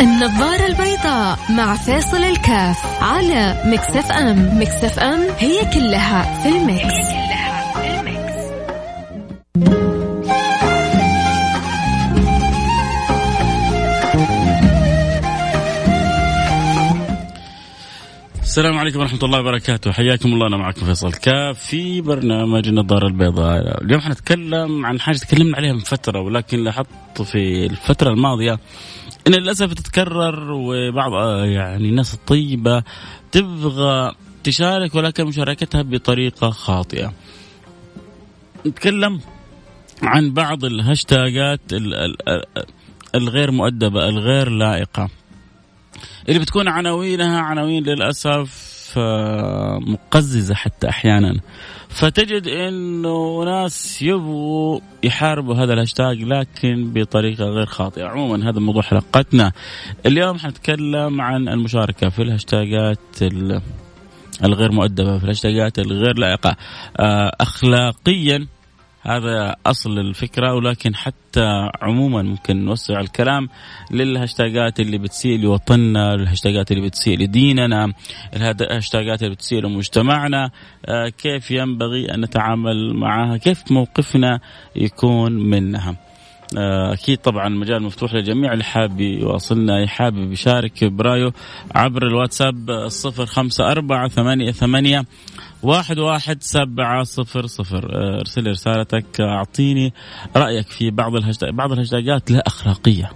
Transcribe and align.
النظارة 0.00 0.66
البيضاء 0.66 1.38
مع 1.50 1.74
فاصل 1.74 2.16
الكاف 2.16 3.02
على 3.02 3.62
مكسف 3.66 4.12
أم 4.12 4.60
مكسف 4.60 4.98
أم 4.98 5.20
هي 5.38 5.60
كلها 5.74 6.42
في 6.42 6.48
المكس, 6.48 6.84
هي 6.84 7.00
كلها 7.02 7.72
في 7.72 8.00
المكس. 8.00 8.30
السلام 18.42 18.78
عليكم 18.78 18.98
ورحمة 18.98 19.18
الله 19.22 19.40
وبركاته. 19.40 19.92
حياكم 19.92 20.32
الله. 20.32 20.46
أنا 20.46 20.56
معكم 20.56 20.86
فيصل 20.86 21.12
كاف 21.12 21.58
في 21.58 22.00
برنامج 22.00 22.68
النظارة 22.68 23.06
البيضاء. 23.06 23.84
اليوم 23.84 24.00
حنتكلم 24.00 24.86
عن 24.86 25.00
حاجة 25.00 25.16
تكلمنا 25.16 25.56
عليها 25.56 25.72
من 25.72 25.80
فترة 25.80 26.20
ولكن 26.20 26.64
لاحظت 26.64 27.22
في 27.22 27.66
الفترة 27.66 28.10
الماضية 28.10 28.58
إن 29.30 29.34
للأسف 29.34 29.72
تتكرر 29.74 30.50
وبعض 30.52 31.12
يعني 31.44 31.88
الناس 31.88 32.14
الطيبة 32.14 32.82
تبغى 33.32 34.14
تشارك 34.44 34.94
ولكن 34.94 35.24
مشاركتها 35.24 35.82
بطريقة 35.82 36.50
خاطئة. 36.50 37.12
نتكلم 38.66 39.20
عن 40.02 40.32
بعض 40.32 40.64
الهاشتاجات 40.64 41.60
الغير 43.14 43.50
مؤدبة 43.50 44.08
الغير 44.08 44.48
لائقة 44.48 45.08
اللي 46.28 46.40
بتكون 46.40 46.68
عناوينها 46.68 47.40
عناوين 47.40 47.82
للأسف 47.82 48.69
مقززة 49.80 50.54
حتى 50.54 50.88
أحيانا 50.88 51.40
فتجد 51.88 52.48
إنه 52.48 53.44
ناس 53.44 54.02
يبغوا 54.02 54.80
يحاربوا 55.02 55.54
هذا 55.54 55.72
الهاشتاج 55.72 56.22
لكن 56.22 56.92
بطريقة 56.92 57.44
غير 57.44 57.66
خاطئة، 57.66 58.04
عموما 58.04 58.50
هذا 58.50 58.60
موضوع 58.60 58.82
حلقتنا. 58.82 59.52
اليوم 60.06 60.38
حنتكلم 60.38 61.20
عن 61.20 61.48
المشاركة 61.48 62.08
في 62.08 62.22
الهاشتاجات 62.22 62.98
الغير 64.44 64.72
مؤدبة، 64.72 65.18
في 65.18 65.24
الهاشتاجات 65.24 65.78
الغير 65.78 66.18
لائقة. 66.18 66.56
آه، 67.00 67.32
اخلاقيا 67.40 68.46
هذا 69.02 69.56
أصل 69.66 69.98
الفكرة 69.98 70.54
ولكن 70.54 70.94
حتى 70.94 71.70
عموما 71.82 72.22
ممكن 72.22 72.64
نوسع 72.64 73.00
الكلام 73.00 73.48
للهاشتاجات 73.90 74.80
اللي 74.80 74.98
بتسيء 74.98 75.38
لوطننا، 75.38 76.14
الهاشتاجات 76.14 76.72
اللي 76.72 76.82
بتسيء 76.82 77.18
لديننا، 77.18 77.92
الهاشتاجات 78.36 79.22
اللي 79.22 79.34
بتسيء 79.34 79.60
لمجتمعنا، 79.62 80.50
آه، 80.86 81.08
كيف 81.08 81.50
ينبغي 81.50 82.14
أن 82.14 82.20
نتعامل 82.20 82.94
معها، 82.94 83.36
كيف 83.36 83.72
موقفنا 83.72 84.40
يكون 84.76 85.32
منها. 85.32 85.96
آه، 86.58 86.92
أكيد 86.92 87.18
طبعا 87.18 87.46
المجال 87.46 87.82
مفتوح 87.82 88.14
للجميع 88.14 88.52
اللي 88.52 88.64
حاب 88.64 89.00
يواصلنا 89.00 89.86
حابب 89.86 90.32
يشارك 90.32 90.84
برايه 90.84 91.32
عبر 91.74 92.06
الواتساب 92.06 92.70
الصفر 92.70 93.26
خمسة 93.26 93.70
أربعة 93.70 94.08
ثمانية 94.08 94.50
ثمانية 94.50 95.04
واحد 95.62 95.98
واحد 95.98 96.42
سبعة 96.42 97.02
صفر 97.02 97.46
صفر. 97.46 97.90
آه، 97.92 98.18
ارسل 98.18 98.46
رسالتك. 98.46 99.20
أعطيني 99.20 99.92
رأيك 100.36 100.66
في 100.66 100.90
بعض 100.90 101.16
الهاشتاج 101.16 101.50
بعض 101.50 101.72
الهاشتاجات 101.72 102.30
لا 102.30 102.42
أخلاقية. 102.46 103.10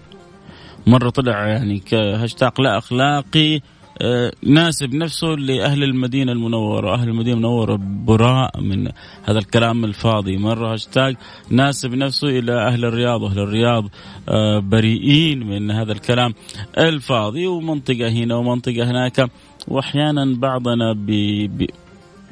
مرة 0.86 1.10
طلع 1.10 1.46
يعني 1.46 1.78
كهاشتاج 1.78 2.50
لا 2.58 2.78
أخلاقي 2.78 3.60
آه، 4.02 4.32
ناسب 4.42 4.94
نفسه 4.94 5.26
لأهل 5.26 5.82
المدينة 5.82 6.32
المنورة. 6.32 6.90
وأهل 6.90 7.08
المدينة 7.08 7.36
المنورة 7.36 7.78
براء 7.80 8.60
من 8.60 8.88
هذا 9.24 9.38
الكلام 9.38 9.84
الفاضي. 9.84 10.36
مرة 10.36 10.72
هاشتاج 10.72 11.16
ناسب 11.50 11.94
نفسه 11.94 12.28
إلى 12.28 12.66
أهل 12.66 12.84
الرياض. 12.84 13.22
وأهل 13.22 13.38
الرياض 13.38 13.84
آه، 14.28 14.58
بريئين 14.58 15.46
من 15.46 15.70
هذا 15.70 15.92
الكلام 15.92 16.34
الفاضي 16.78 17.46
ومنطقة 17.46 18.08
هنا 18.08 18.34
ومنطقة 18.34 18.90
هناك. 18.90 19.30
وأحيانا 19.68 20.34
بعضنا 20.38 20.92
بي 20.92 21.48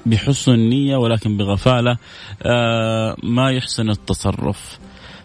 بحسن 0.06 0.58
نية 0.58 0.97
ولكن 0.97 1.36
بغفالة 1.36 1.97
آه، 2.43 3.16
ما 3.22 3.50
يحسن 3.50 3.91
التصرف. 3.91 4.78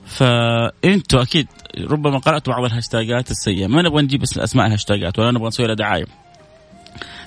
فانتوا 0.06 1.22
أكيد 1.22 1.48
ربما 1.80 2.18
قريتوا 2.18 2.54
بعض 2.54 2.64
الهاشتاجات 2.64 3.32
السيئة. 3.32 3.68
ما 3.68 3.82
نبغى 3.82 4.02
نجيب 4.02 4.24
اسماء 4.24 4.68
الهاشتاجات 4.68 5.20
ولا 5.20 5.32
نبغى 5.32 5.48
نسوي 5.48 5.68
لها 5.68 5.76
دعاية. 5.76 6.06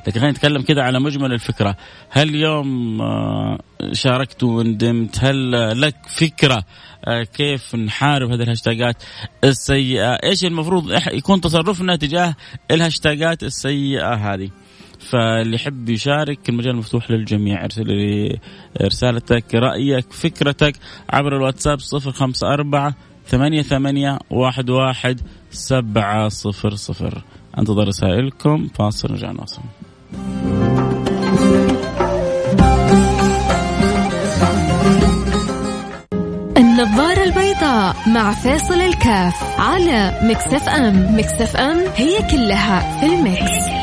لكن 0.06 0.20
خلينا 0.20 0.30
نتكلم 0.30 0.62
كذا 0.62 0.82
على 0.82 1.00
مجمل 1.00 1.32
الفكرة. 1.32 1.76
هل 2.10 2.28
اليوم 2.28 3.00
آه، 3.02 3.58
شاركت 3.92 4.42
وندمت 4.42 5.24
هل 5.24 5.80
لك 5.80 5.96
فكرة 6.08 6.64
آه، 7.04 7.22
كيف 7.22 7.74
نحارب 7.74 8.30
هذه 8.30 8.42
الهاشتاجات 8.42 9.02
السيئة؟ 9.44 10.12
إيش 10.12 10.44
المفروض 10.44 10.92
يكون 11.12 11.40
تصرفنا 11.40 11.96
تجاه 11.96 12.34
الهاشتاجات 12.70 13.42
السيئة 13.42 14.14
هذه؟ 14.14 14.50
فاللي 15.00 15.54
يحب 15.54 15.88
يشارك 15.88 16.48
المجال 16.48 16.76
مفتوح 16.76 17.10
للجميع. 17.10 17.64
ارسل 17.64 17.86
لي 17.86 18.38
رسالتك 18.82 19.54
رأيك 19.54 20.12
فكرتك 20.12 20.76
عبر 21.10 21.36
الواتساب 21.36 21.78
صفر 21.80 22.12
خمسة 22.12 22.54
أربعة 22.54 22.94
ثمانية 23.26 23.62
ثمانية 23.62 24.18
واحد 24.30 24.70
واحد 24.70 25.20
سبعة 25.50 26.28
صفر 26.28 26.74
صفر. 26.74 27.24
أنتظر 27.58 27.88
رسائلكم. 27.88 28.68
فاصل 28.74 29.08
نرجع 29.10 29.32
نواصل. 29.32 29.62
النظارة 36.56 37.24
البيضاء 37.24 37.96
مع 38.08 38.32
فيصل 38.32 38.74
الكاف 38.74 39.60
على 39.60 40.20
Mix 40.22 40.68
FM. 40.68 41.18
Mix 41.18 41.56
FM 41.56 41.78
هي 41.96 42.18
كلها 42.30 43.00
في 43.00 43.06
ال 43.06 43.21
Mix. 43.21 43.79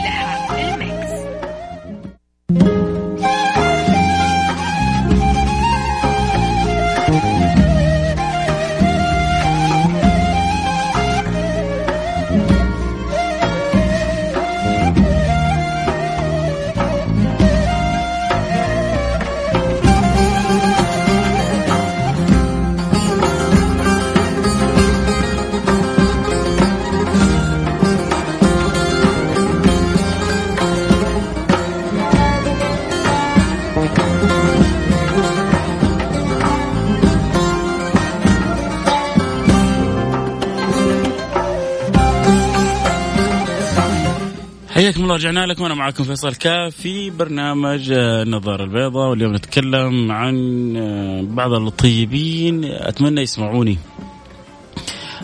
حياكم 44.78 45.04
الله 45.04 45.16
رجعنا 45.16 45.46
لكم. 45.46 45.64
وأنا 45.64 45.76
معكم 45.76 46.04
فيصل 46.04 46.36
كاف 46.36 46.76
في 46.76 47.10
برنامج 47.10 47.92
النظارة 47.92 48.64
البيضاء 48.64 49.10
واليوم 49.10 49.36
نتكلم 49.36 50.12
عن 50.12 50.38
آه، 50.78 51.22
بعض 51.22 51.54
الطيبين. 51.54 52.66
أتمنى 52.66 53.22
يسمعوني. 53.22 53.78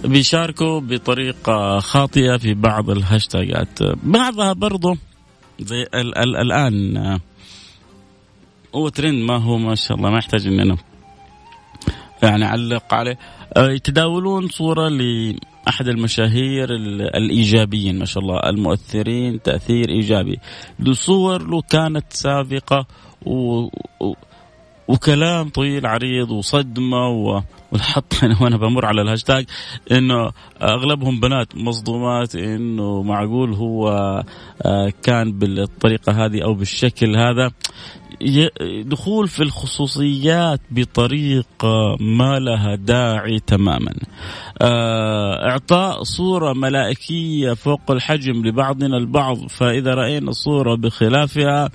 بيشاركوا 0.03 0.79
بطريقة 0.79 1.79
خاطئة 1.79 2.37
في 2.37 2.53
بعض 2.53 2.89
الهاشتاجات. 2.89 3.79
بعضها 4.03 4.53
برضو 4.53 4.95
زي 5.59 5.81
ال 5.81 6.17
ال 6.17 6.35
الآن 6.35 6.97
آه، 6.97 7.19
هو 8.75 8.89
ترند 8.89 9.23
ما 9.23 9.37
هو 9.37 9.57
ما 9.57 9.75
شاء 9.75 9.97
الله 9.97 10.09
ما 10.09 10.17
يحتاج 10.17 10.47
اننا 10.47 10.77
يعني 12.23 12.45
أعلق 12.45 12.93
عليه. 12.93 13.17
آه، 13.57 13.69
يتداولون 13.69 14.47
صورة 14.47 14.89
أحد 15.67 15.87
المشاهير 15.87 16.69
الإيجابيين 17.15 17.99
ما 17.99 18.05
شاء 18.05 18.23
الله 18.23 18.39
المؤثرين 18.39 19.41
تأثير 19.41 19.89
إيجابي. 19.89 20.39
لصور 20.79 21.47
له 21.47 21.61
كانت 21.61 22.13
سابقة 22.13 22.85
و... 23.25 23.59
و... 24.01 24.13
وكلام 24.87 25.49
طويل 25.49 25.85
عريض 25.85 26.31
وصدمة 26.31 27.07
و... 27.07 27.41
والحط 27.71 28.13
وأنا 28.41 28.57
بمر 28.57 28.85
على 28.85 29.01
الهاشتاج 29.01 29.45
إنه 29.91 30.31
أغلبهم 30.61 31.19
بنات 31.19 31.55
مصدومات 31.55 32.35
إنه 32.35 33.03
معقول 33.03 33.53
هو 33.53 33.89
آه، 34.65 34.91
كان 35.03 35.31
بالطريقة 35.31 36.25
هذه 36.25 36.43
أو 36.43 36.53
بالشكل 36.53 37.15
هذا. 37.17 37.51
دخول 38.85 39.27
في 39.27 39.43
الخصوصيات 39.43 40.61
بطريقة 40.71 41.97
ما 41.99 42.39
لها 42.39 42.75
داعي 42.75 43.39
تماما. 43.39 43.93
آه، 44.61 45.49
إعطاء 45.49 46.03
صورة 46.03 46.53
ملائكية 46.53 47.53
فوق 47.53 47.91
الحجم 47.91 48.45
لبعضنا 48.45 48.97
البعض 48.97 49.37
فإذا 49.47 49.93
رأينا 49.93 50.31
صورة 50.31 50.75
بخلافها 50.75 51.69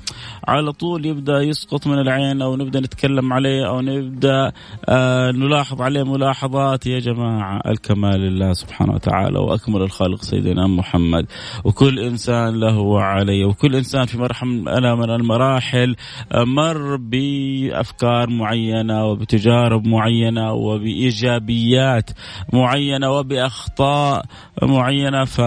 على 0.49 0.73
طول 0.73 1.07
يبدأ 1.07 1.41
يسقط 1.41 1.87
من 1.87 1.99
العين 1.99 2.43
أو 2.43 2.57
نبدأ 2.57 2.81
نتكلم 2.81 3.33
عليه 3.33 3.69
أو 3.69 3.81
نبدأ 3.81 4.53
آه، 4.89 5.31
نلاحظ 5.31 5.83
عليه 5.83 6.03
ملاحظات. 6.03 6.87
يا 6.87 6.99
جماعة 6.99 7.61
الكمال 7.67 8.21
لله 8.21 8.53
سبحانه 8.53 8.93
وتعالى 8.93 9.39
وأكمل 9.39 9.83
الخالق 9.83 10.23
سيدنا 10.23 10.67
محمد. 10.67 11.27
وكل 11.65 11.99
إنسان 11.99 12.61
له 12.61 12.79
وعليه 12.79 13.45
وكل 13.45 13.77
إنسان 13.77 14.07
في 14.07 14.19
مرحلة 14.19 14.95
من 14.95 15.11
المراحل 15.11 15.97
مر 16.45 16.97
بأفكار 16.97 18.31
معينة 18.31 19.05
وبتجارب 19.07 19.87
معينة 19.87 20.53
وبإيجابيات 20.53 22.11
معينة 22.53 23.11
وبأخطاء 23.11 24.25
معينة 24.63 25.25
ف 25.25 25.41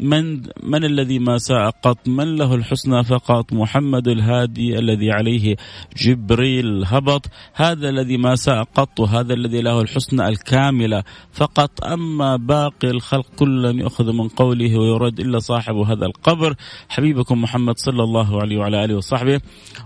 من 0.00 0.42
من 0.62 0.84
الذي 0.84 1.18
ما 1.18 1.38
ساء 1.38 1.70
قط 1.70 2.08
من 2.08 2.36
له 2.36 2.54
الحسنى 2.54 3.04
فقط؟ 3.04 3.52
محمد 3.52 4.08
الهادي 4.08 4.78
الذي 4.78 5.12
عليه 5.12 5.56
جبريل 5.96 6.84
هبط. 6.86 7.26
هذا 7.54 7.88
الذي 7.88 8.16
ما 8.16 8.34
ساء 8.34 8.62
قط 8.62 9.00
وهذا 9.00 9.34
الذي 9.34 9.60
له 9.60 9.80
الحسنى 9.80 10.28
الكاملة 10.28 11.02
فقط. 11.32 11.84
أما 11.84 12.36
باقي 12.36 12.90
الخلق 12.90 13.26
كلا 13.36 13.70
يأخذ 13.70 14.12
من 14.12 14.28
قوله 14.28 14.78
ويرد 14.78 15.20
إلا 15.20 15.38
صاحب 15.38 15.74
هذا 15.74 16.06
القبر. 16.06 16.54
حبيبكم 16.88 17.42
محمد 17.42 17.78
صلى 17.78 18.02
الله 18.02 18.40
عليه 18.40 18.58
وعلى 18.58 18.84
آله 18.84 18.96
وصحبه 18.96 19.40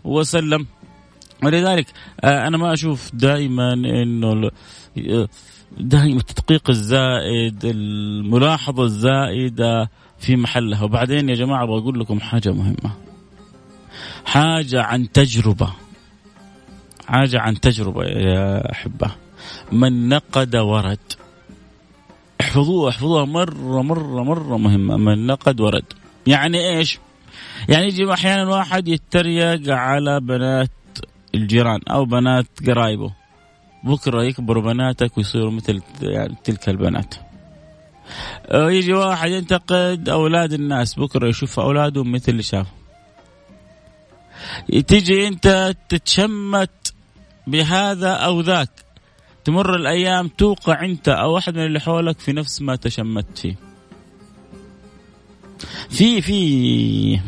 وسلم. 0.05 0.67
ولذلك 1.45 1.87
آه، 2.25 2.47
أنا 2.47 2.57
ما 2.59 2.73
أشوف 2.73 3.11
دائما 3.15 3.73
أنه 3.73 4.51
دائما 5.77 6.21
التدقيق 6.21 6.71
الزائد 6.71 7.65
الملاحظة 7.65 8.85
الزائدة 8.85 9.91
في 10.19 10.37
محلها. 10.37 10.83
وبعدين 10.83 11.29
يا 11.29 11.35
جماعة 11.35 11.65
أبغى 11.65 11.79
أقول 11.79 12.01
لكم 12.01 12.21
حاجة 12.21 12.53
مهمة. 12.53 12.93
حاجة 14.25 14.83
عن 14.83 15.13
تجربة. 15.13 15.73
حاجة 17.07 17.41
عن 17.41 17.61
تجربة 17.61 18.05
يا 18.05 18.73
أحبة. 18.73 19.11
من 19.73 20.09
نقد 20.09 20.57
ورد. 20.57 20.99
احفظوها 22.41 22.91
احفظوها 22.91 23.25
مرة 23.25 23.83
مرة 23.83 24.23
مرة 24.23 24.57
مهمة. 24.57 24.97
من 24.97 25.27
نقد 25.27 25.61
ورد. 25.61 25.85
يعني 26.27 26.79
إيش؟ 26.79 26.99
يعني 27.69 27.87
يجي 27.87 28.13
أحيانا 28.13 28.49
واحد 28.49 28.89
يتريق 28.89 29.75
على 29.75 30.21
بنات 30.21 30.71
الجيران 31.35 31.81
أو 31.91 32.05
بنات 32.05 32.47
قرايبه. 32.67 33.18
بكرة 33.85 34.23
يكبروا 34.23 34.63
بناتك 34.63 35.19
ويصيروا 35.19 35.51
مثل 35.51 35.83
يعني 36.03 36.37
تلك 36.45 36.69
البنات. 36.69 37.15
آه، 38.47 38.71
يجي 38.71 38.93
واحد 38.93 39.31
ينتقد 39.31 40.09
أولاد 40.09 40.53
الناس 40.53 40.95
بكرة 40.95 41.29
يشوف 41.29 41.61
اولادهم 41.61 42.13
مثل 42.13 42.33
اللي 42.33 42.43
شافه. 42.43 42.71
تيجي 44.87 45.29
أنت 45.29 45.77
تتشمت 45.89 46.95
بهذا 47.47 48.13
أو 48.13 48.41
ذاك. 48.41 48.71
تمر 49.45 49.75
الأيام 49.75 50.29
توقع 50.29 50.85
أنت 50.85 51.09
أو 51.09 51.39
أحد 51.39 51.55
من 51.55 51.67
اللي 51.67 51.81
حولك 51.81 52.19
في 52.19 52.33
نفس 52.33 52.63
ما 52.63 52.77
تشمت 52.77 53.39
فيه. 53.39 53.57
في 55.91 56.23
في 56.23 57.21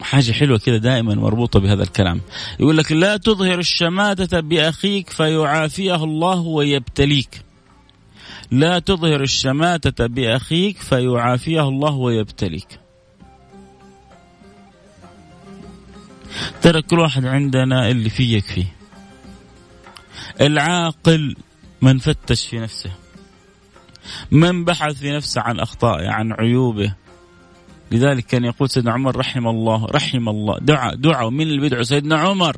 حاجة 0.00 0.32
حلوة 0.32 0.58
كذا 0.58 0.76
دائما 0.76 1.14
مربوطة 1.14 1.60
بهذا 1.60 1.82
الكلام. 1.82 2.20
يقول 2.60 2.76
لك 2.76 2.92
لا 2.92 3.16
تظهر 3.16 3.58
الشماتة 3.58 4.40
بأخيك 4.40 5.10
فيعافيه 5.10 6.04
الله 6.04 6.40
ويبتليك. 6.40 7.42
لا 8.50 8.78
تظهر 8.78 9.22
الشماتة 9.22 10.06
بأخيك 10.06 10.78
فيعافيه 10.78 11.68
الله 11.68 11.92
ويبتليك. 11.92 12.80
ترى 16.62 16.82
كل 16.82 16.98
واحد 16.98 17.26
عندنا 17.26 17.88
اللي 17.88 18.10
فيه 18.10 18.36
يكفيه 18.36 18.76
العاقل 20.40 21.36
من 21.82 21.98
فتش 21.98 22.46
في 22.46 22.58
نفسه. 22.58 22.90
من 24.30 24.64
بحث 24.64 24.96
في 24.96 25.10
نفسه 25.10 25.40
عن 25.40 25.60
أخطائه 25.60 26.08
عن 26.08 26.32
عيوبه 26.32 26.94
لذلك 27.92 28.26
كان 28.26 28.44
يقول 28.44 28.70
سيدنا 28.70 28.92
عمر 28.92 29.16
رحم 29.16 29.48
الله 29.48 29.84
رحم 29.84 30.28
الله 30.28 30.58
دعاء 30.58 30.94
دعاء. 30.94 31.30
من 31.30 31.40
اللي 31.40 31.60
بيدعو 31.60 31.82
سيدنا 31.82 32.16
عمر؟ 32.16 32.56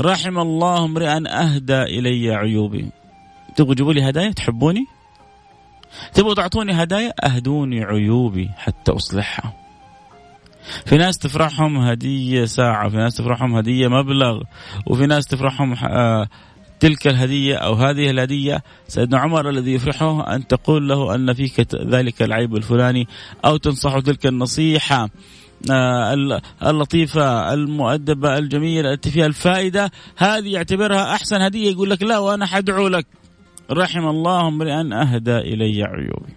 رحم 0.00 0.38
الله 0.38 0.84
امرئا 0.84 1.22
أهدى 1.26 1.82
إلي 1.82 2.34
عيوبي. 2.34 2.90
تبغوا 3.56 3.74
تجيبوا 3.74 3.92
لي 3.92 4.08
هدايا؟ 4.08 4.30
تحبوني؟ 4.30 4.86
تبغوا 6.14 6.34
تعطوني 6.34 6.72
هدايا؟ 6.72 7.12
أهدوني 7.24 7.84
عيوبي 7.84 8.50
حتى 8.56 8.92
أصلحها. 8.92 9.52
في 10.86 10.96
ناس 10.96 11.18
تفرحهم 11.18 11.78
هدية 11.78 12.44
ساعة 12.44 12.88
في 12.88 12.96
ناس 12.96 13.14
تفرحهم 13.14 13.56
هدية 13.56 13.88
مبلغ 13.88 14.42
وفي 14.86 15.06
ناس 15.06 15.26
تفرحهم 15.26 15.74
آه، 15.84 16.28
تلك 16.80 17.06
الهدية 17.06 17.56
أو 17.56 17.74
هذه 17.74 18.10
الهدية 18.10 18.62
سيدنا 18.88 19.18
عمر 19.18 19.50
الذي 19.50 19.74
يفرحه 19.74 20.34
أن 20.34 20.46
تقول 20.46 20.88
له 20.88 21.14
أن 21.14 21.34
فيك 21.34 21.74
ذلك 21.74 22.22
العيب 22.22 22.56
الفلاني 22.56 23.08
أو 23.44 23.56
تنصحه 23.56 24.00
تلك 24.00 24.26
النصيحة. 24.26 25.08
آه، 25.70 26.40
اللطيفة 26.62 27.54
المؤدبة 27.54 28.38
الجميلة 28.38 28.92
التي 28.92 29.10
فيها 29.10 29.26
الفائدة 29.26 29.90
هذه 30.16 30.52
يعتبرها 30.52 31.14
أحسن 31.14 31.42
هدية 31.42 31.70
يقول 31.70 31.90
لك 31.90 32.02
لا 32.02 32.18
وأنا 32.18 32.46
حدعو 32.46 32.88
لك. 32.88 33.06
رحم 33.70 34.08
الله 34.08 34.48
امرئا 34.48 34.90
أهدى 35.02 35.36
إلي 35.36 35.82
عيوبي. 35.82 36.32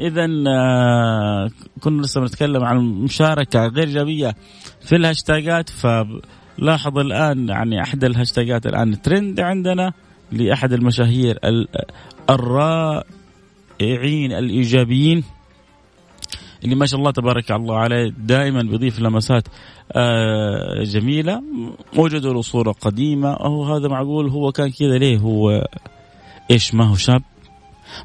إذا 0.00 0.28
آه، 0.48 1.50
كنا 1.80 2.02
لسه 2.02 2.20
بنتكلم 2.20 2.64
عن 2.64 2.78
مشاركة 2.78 3.66
غير 3.66 3.86
إيجابية 3.86 4.34
في 4.80 4.96
الهاشتاجات 4.96 5.70
ف 5.70 5.86
لاحظ 6.58 6.98
الآن 6.98 7.48
يعني 7.48 7.82
أحد 7.82 8.04
الهاشتاجات 8.04 8.66
الآن 8.66 9.02
ترند 9.02 9.40
عندنا 9.40 9.92
لأحد 10.32 10.72
المشاهير 10.72 11.38
الرائعين 12.30 13.12
الإيجابيين 14.32 15.24
اللي 16.64 16.74
ما 16.74 16.86
شاء 16.86 17.00
الله 17.00 17.10
تبارك 17.10 17.52
الله 17.52 17.76
عليه 17.76 18.12
دائما 18.18 18.62
بيضيف 18.62 19.00
لمسات 19.00 19.48
آه، 19.92 20.82
جميلة. 20.82 21.42
وجدوا 21.96 22.34
له 22.34 22.42
صورة 22.42 22.72
قديمة. 22.72 23.32
أو 23.32 23.64
هذا 23.64 23.88
معقول 23.88 24.28
هو 24.28 24.52
كان 24.52 24.70
كذا 24.70 24.98
ليه؟ 24.98 25.18
هو 25.18 25.66
إيش؟ 26.50 26.74
ما 26.74 26.84
هو 26.84 26.94
شاب؟ 26.94 27.22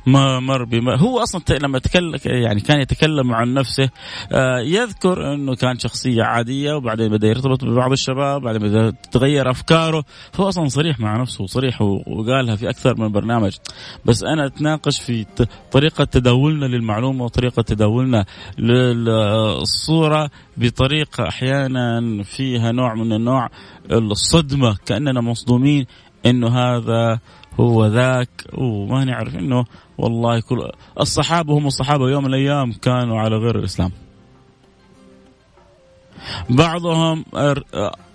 مر 0.06 0.63
بما 0.63 1.00
هو 1.00 1.19
أصلا 1.19 1.42
لما 1.62 1.80
تكلم 1.80 2.18
يعني 2.25 2.62
كان 2.62 2.81
يتكلم 2.81 3.34
عن 3.34 3.54
نفسه 3.54 3.89
آه، 4.31 4.60
يذكر 4.60 5.34
إنه 5.34 5.56
كان 5.56 5.80
شخصية 5.80 6.24
عادية 6.24 6.74
وبعدين 6.74 7.10
بدأ 7.10 7.28
يرتبط 7.28 7.66
ببعض 7.66 7.92
الشباب 7.92 8.42
بعدين 8.42 8.62
بدأ 8.62 8.92
تتغير 8.92 9.51
أفكاره. 9.51 10.04
فهو 10.31 10.50
أصلا 10.50 10.68
صريح 10.68 11.00
مع 11.00 11.22
نفسه 11.22 11.45
صريح 11.45 11.81
وقالها 11.81 12.56
في 12.56 12.69
أكثر 12.69 12.95
من 12.98 13.12
برنامج. 13.12 13.57
بس 14.06 14.24
أنا 14.24 14.45
أتناقش 14.45 15.01
في 15.01 15.25
طريقة 15.72 16.04
تداولنا 16.04 16.66
للمعلومة 16.66 17.25
وطريقة 17.25 17.62
تداولنا 17.62 18.26
للصورة 18.57 20.30
بطريقة 20.57 21.28
أحيانا 21.28 22.23
فيها 22.23 22.71
نوع 22.71 22.94
من 22.94 23.14
النوع 23.14 23.50
الصدمة 23.92 24.78
كأننا 24.85 25.21
مصدومين. 25.21 25.85
إنه 26.30 26.48
هذا 26.48 27.19
هو 27.60 27.86
ذاك 27.86 28.30
وما 28.54 29.06
نعرف 29.06 29.36
إنه 29.36 29.66
والله 29.98 30.40
كل 30.40 30.72
الصحابة 31.00 31.57
هم 31.57 31.68
الصحابة 31.68 32.10
يوم 32.10 32.24
من 32.24 32.30
الأيام 32.30 32.72
كانوا 32.74 33.19
على 33.19 33.36
غير 33.36 33.60
الإسلام. 33.60 33.92
بعضهم 36.50 37.26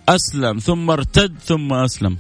أسلم 0.09 0.59
ثم 0.59 0.90
ارتد 0.90 1.38
ثم 1.38 1.73
أسلم. 1.73 2.16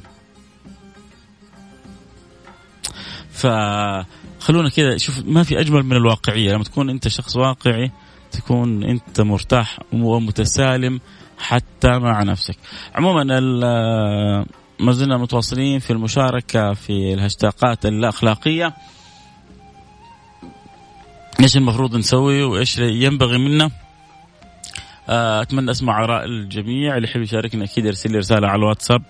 فخلونا 3.30 4.68
كذا 4.76 4.96
شوف 4.96 5.22
ما 5.24 5.42
في 5.42 5.60
أجمل 5.60 5.82
من 5.82 5.96
الواقعية 5.96 6.52
لما 6.52 6.64
تكون 6.64 6.90
أنت 6.90 7.08
شخص 7.08 7.36
واقعي 7.36 7.90
تكون 8.30 8.84
أنت 8.84 9.20
مرتاح 9.20 9.78
ومتسالم 9.92 11.00
حتى 11.38 11.98
مع 11.98 12.22
نفسك. 12.22 12.56
عموما 12.94 13.24
ما 14.82 14.92
زلنا 14.92 15.16
متواصلين 15.16 15.78
في 15.78 15.92
المشاركة 15.92 16.72
في 16.72 17.14
الهاشتاقات 17.14 17.86
الأخلاقية. 17.86 18.74
إيش 21.40 21.56
المفروض 21.56 21.96
نسوي 21.96 22.42
وإيش 22.42 22.78
ينبغي 22.78 23.38
منا؟ 23.38 23.70
آه، 25.08 25.42
أتمنى 25.42 25.70
أسمع 25.70 26.04
آراء 26.04 26.24
الجميع. 26.24 26.96
اللي 26.96 27.08
يحب 27.08 27.20
يشاركنا 27.20 27.64
أكيد 27.64 27.84
يرسل 27.84 28.12
لي 28.12 28.18
رسالة 28.18 28.48
على 28.48 28.58
الواتساب. 28.58 29.02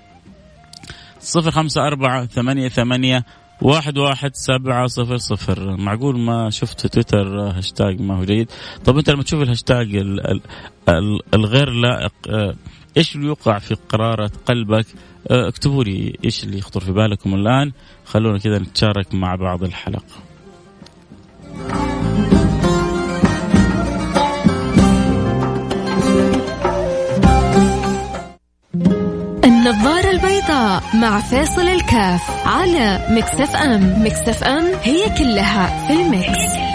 صفر 1.20 1.50
خمسة 1.50 1.86
أربعة 1.86 2.26
ثمانية 2.26 2.68
ثمانية 2.68 3.24
واحد 3.62 3.98
واحد 3.98 4.30
سبعة 4.34 4.86
صفر 4.86 5.16
صفر. 5.16 5.76
معقول 5.76 6.18
ما 6.18 6.50
شفت 6.50 6.86
تويتر 6.86 7.40
هاشتاج 7.40 8.00
ما 8.00 8.18
هو 8.18 8.24
جيد. 8.24 8.50
طب 8.84 8.98
أنت 8.98 9.10
لما 9.10 9.22
تشوف 9.22 9.42
الهاشتاج 9.42 9.96
الغير 11.34 11.70
لائق 11.70 12.12
آه، 12.28 12.54
إيش 12.96 13.16
اللي 13.16 13.26
يوقع 13.26 13.58
في 13.58 13.76
قرارة 13.88 14.30
قلبك؟ 14.46 14.86
آه، 15.30 15.48
اكتبوا 15.48 15.84
لي 15.84 16.18
إيش 16.24 16.44
اللي 16.44 16.58
يخطر 16.58 16.80
في 16.80 16.92
بالكم 16.92 17.34
الآن. 17.34 17.72
خلونا 18.04 18.38
كذا 18.38 18.58
نتشارك 18.58 19.14
مع 19.14 19.34
بعض 19.34 19.64
الحلقة. 19.64 20.22
النظارة 29.44 30.10
البيضاء 30.10 30.82
مع 30.94 31.20
فيصل 31.20 31.62
الكاف 31.62 32.46
على 32.46 33.06
Mix 33.10 33.56
FM. 33.56 34.04
Mix 34.04 34.44
FM 34.44 34.64
هي 34.82 35.18
كلها 35.18 35.86
في 35.86 35.92
ال 35.92 36.08
Mix, 36.08 36.71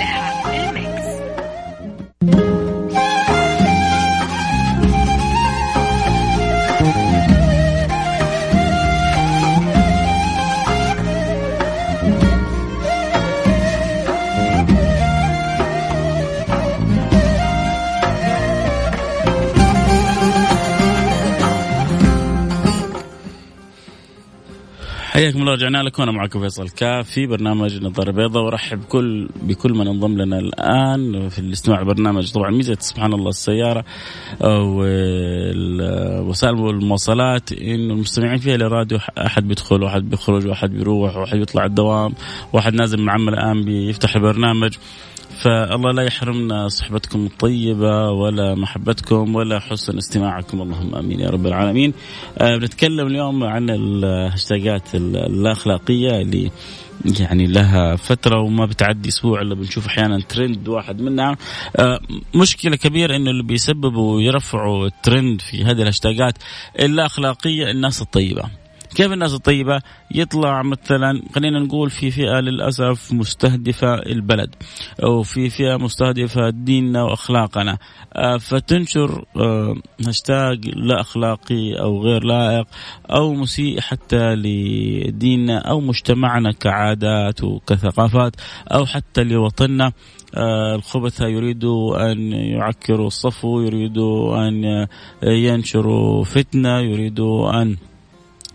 حياكم 25.17 25.39
الله 25.41 25.53
رجعنا 25.53 25.83
لكم. 25.83 26.03
أنا 26.03 26.12
معكم 26.12 26.39
فيصل 26.39 26.69
كاف 26.69 27.09
في 27.09 27.27
برنامج 27.27 27.83
نظاره 27.83 28.12
بيضاء 28.12 28.43
وارحب 28.43 28.83
كل 28.83 29.29
بكل 29.41 29.74
من 29.74 29.88
انضم 29.88 30.17
لنا 30.17 30.39
الآن 30.39 31.29
في 31.29 31.39
الاستماع 31.39 31.79
البرنامج 31.79 32.31
طبعا 32.31 32.51
ميزة 32.51 32.77
سبحان 32.79 33.13
الله 33.13 33.29
السيارة 33.29 33.86
أو 34.41 34.83
وسائل 36.29 36.69
المواصلات 36.69 37.51
إنه 37.51 37.93
المستمعين 37.93 38.38
فيها 38.38 38.57
للراديو 38.57 38.97
أحد 39.17 39.47
بيدخل 39.47 39.83
واحد 39.83 40.09
بيخرج 40.09 40.47
واحد 40.47 40.69
بيروح 40.69 41.17
واحد 41.17 41.38
بيطلع 41.38 41.65
الدوام 41.65 42.13
واحد 42.53 42.74
نازل 42.74 43.01
من 43.01 43.09
عمل 43.09 43.33
الان 43.33 43.65
بيفتح 43.65 44.15
البرنامج. 44.15 44.77
فالله 45.44 45.91
لا 45.91 46.03
يحرمنا 46.03 46.67
صحبتكم 46.67 47.25
الطيبة 47.25 48.10
ولا 48.12 48.56
محبتكم 48.56 49.36
ولا 49.36 49.60
حسن 49.60 49.98
استماعكم. 49.98 50.62
اللهم 50.62 50.96
آمين 50.96 51.20
يا 51.20 51.29
رب 51.29 51.48
العالمين. 51.48 51.94
آه 52.38 52.58
بنتكلم 52.58 53.08
اليوم 53.08 53.44
عن 53.44 53.70
الهاشتاجات 53.70 54.96
اللا 54.96 55.51
اخلاقية 55.51 56.22
اللي 56.22 56.51
يعني 57.20 57.48
لها 57.48 57.96
فترة 57.96 58.41
وما 58.41 58.65
بتعدي 58.65 59.10
أسبوع 59.10 59.41
إلا 59.41 59.56
بنشوف 59.56 59.88
أحيانا 59.88 60.20
ترند 60.20 60.67
واحد 60.67 61.01
منها. 61.01 61.38
آه 61.75 62.00
مشكلة 62.36 62.75
كبيرة 62.75 63.15
إنه 63.15 63.32
اللي 63.32 63.44
بيسببوا 63.44 64.15
ويرفعوا 64.15 64.88
الترند 64.88 65.41
في 65.41 65.63
هذه 65.63 65.82
الهاشتاجات 65.82 66.34
اللا 66.79 67.06
أخلاقية 67.06 67.72
الناس 67.72 68.01
الطيبة. 68.01 68.44
كيف 68.98 69.12
الناس 69.12 69.34
الطيبة 69.34 69.82
يطلع 70.12 70.62
مثلا 70.62 71.22
خلينا 71.36 71.60
نقول 71.60 71.89
في 71.89 72.12
فئة 72.12 72.39
للأسف 72.39 73.13
مستهدفة 73.13 73.94
البلد 73.94 74.56
أو 75.04 75.24
في 75.24 75.50
فئة 75.50 75.77
مستهدفة 75.77 76.50
ديننا 76.50 77.04
وأخلاقنا. 77.04 77.77
آه، 78.13 78.38
فتنشر 78.38 79.25
آه، 79.36 79.75
هاشتاج 80.08 80.68
لا 80.68 81.01
أخلاقي 81.01 81.80
أو 81.80 82.04
غير 82.04 82.24
لائق 82.24 82.68
أو 83.12 83.34
مسيء 83.34 83.80
حتى 83.80 84.36
لديننا 84.36 85.58
أو 85.58 85.80
مجتمعنا 85.80 86.51
كعادات 86.51 87.44
وكثقافات 87.44 88.36
أو 88.72 88.86
حتى 88.86 89.24
لوطننا. 89.24 89.92
آه 90.36 90.75
الخبثة 90.75 91.27
يريدوا 91.27 92.12
أن 92.12 92.32
يعكروا 92.32 93.08
الصفو 93.08 93.62
يريدوا 93.62 94.48
أن 94.48 94.88
ينشروا 95.24 96.24
فتنة 96.24 96.80
يريدوا 96.80 97.62
أن 97.62 97.77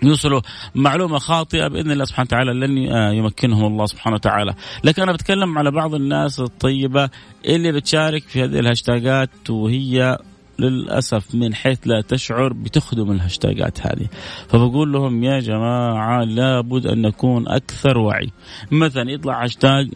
يوصلوا 0.03 0.41
معلومة 0.75 1.19
خاطئة 1.19 1.69
بإذن 1.69 1.91
الله 1.91 2.05
سبحانه 2.05 2.27
وتعالى 2.27 2.53
لن 2.53 2.93
آه، 2.93 3.13
يمكنهم 3.13 3.65
الله 3.65 3.87
سبحانه 3.87 4.15
وتعالى، 4.15 4.55
لكن 4.85 5.03
أنا 5.03 5.13
بتكلم 5.13 5.59
على 5.59 5.71
بعض 5.71 5.95
الناس 5.95 6.41
الطيبة 6.41 7.11
اللي 7.45 7.73
بتشارك 7.73 8.23
في 8.23 8.45
هذه 8.45 8.59
الهاشتاجات 8.59 9.51
وهي 9.51 10.19
للأسف 10.59 11.35
من 11.35 11.55
حيث 11.55 11.79
لا 11.85 12.01
تشعر 12.01 12.53
بتخدم 12.53 13.13
الهاشتاجات 13.13 13.87
هذه. 13.87 14.07
فبقول 14.49 14.93
لهم 14.93 15.25
يا 15.25 15.41
جماعة 15.41 16.25
لابد 16.25 16.87
أن 16.87 17.03
نكون 17.03 17.49
أكثر 17.49 17.99
وعي. 17.99 18.31
مثلا 18.71 19.11
يطلع 19.11 19.45
هاشتاج 19.45 19.91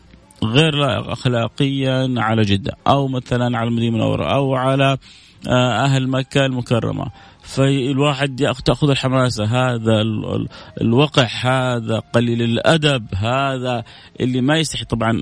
غير 0.44 1.12
اخلاقيا 1.12 2.14
على 2.16 2.42
جدة 2.42 2.72
أو 2.86 3.08
مثلا 3.08 3.58
على 3.58 3.68
المدينة 3.68 3.96
المنورة 3.96 4.34
أو 4.34 4.54
على 4.54 4.98
أهل 5.48 6.08
مكة 6.08 6.46
المكرمة. 6.46 7.06
فالواحد 7.42 8.54
تأخذ 8.64 8.90
الحماسة 8.90 9.44
هذا 9.44 10.02
الوقح 10.80 11.28
هذا 11.42 11.98
قليل 11.98 12.42
الأدب 12.42 13.06
هذا 13.14 13.84
اللي 14.20 14.40
ما 14.40 14.58
يستحي 14.58 14.84
طبعا 14.84 15.12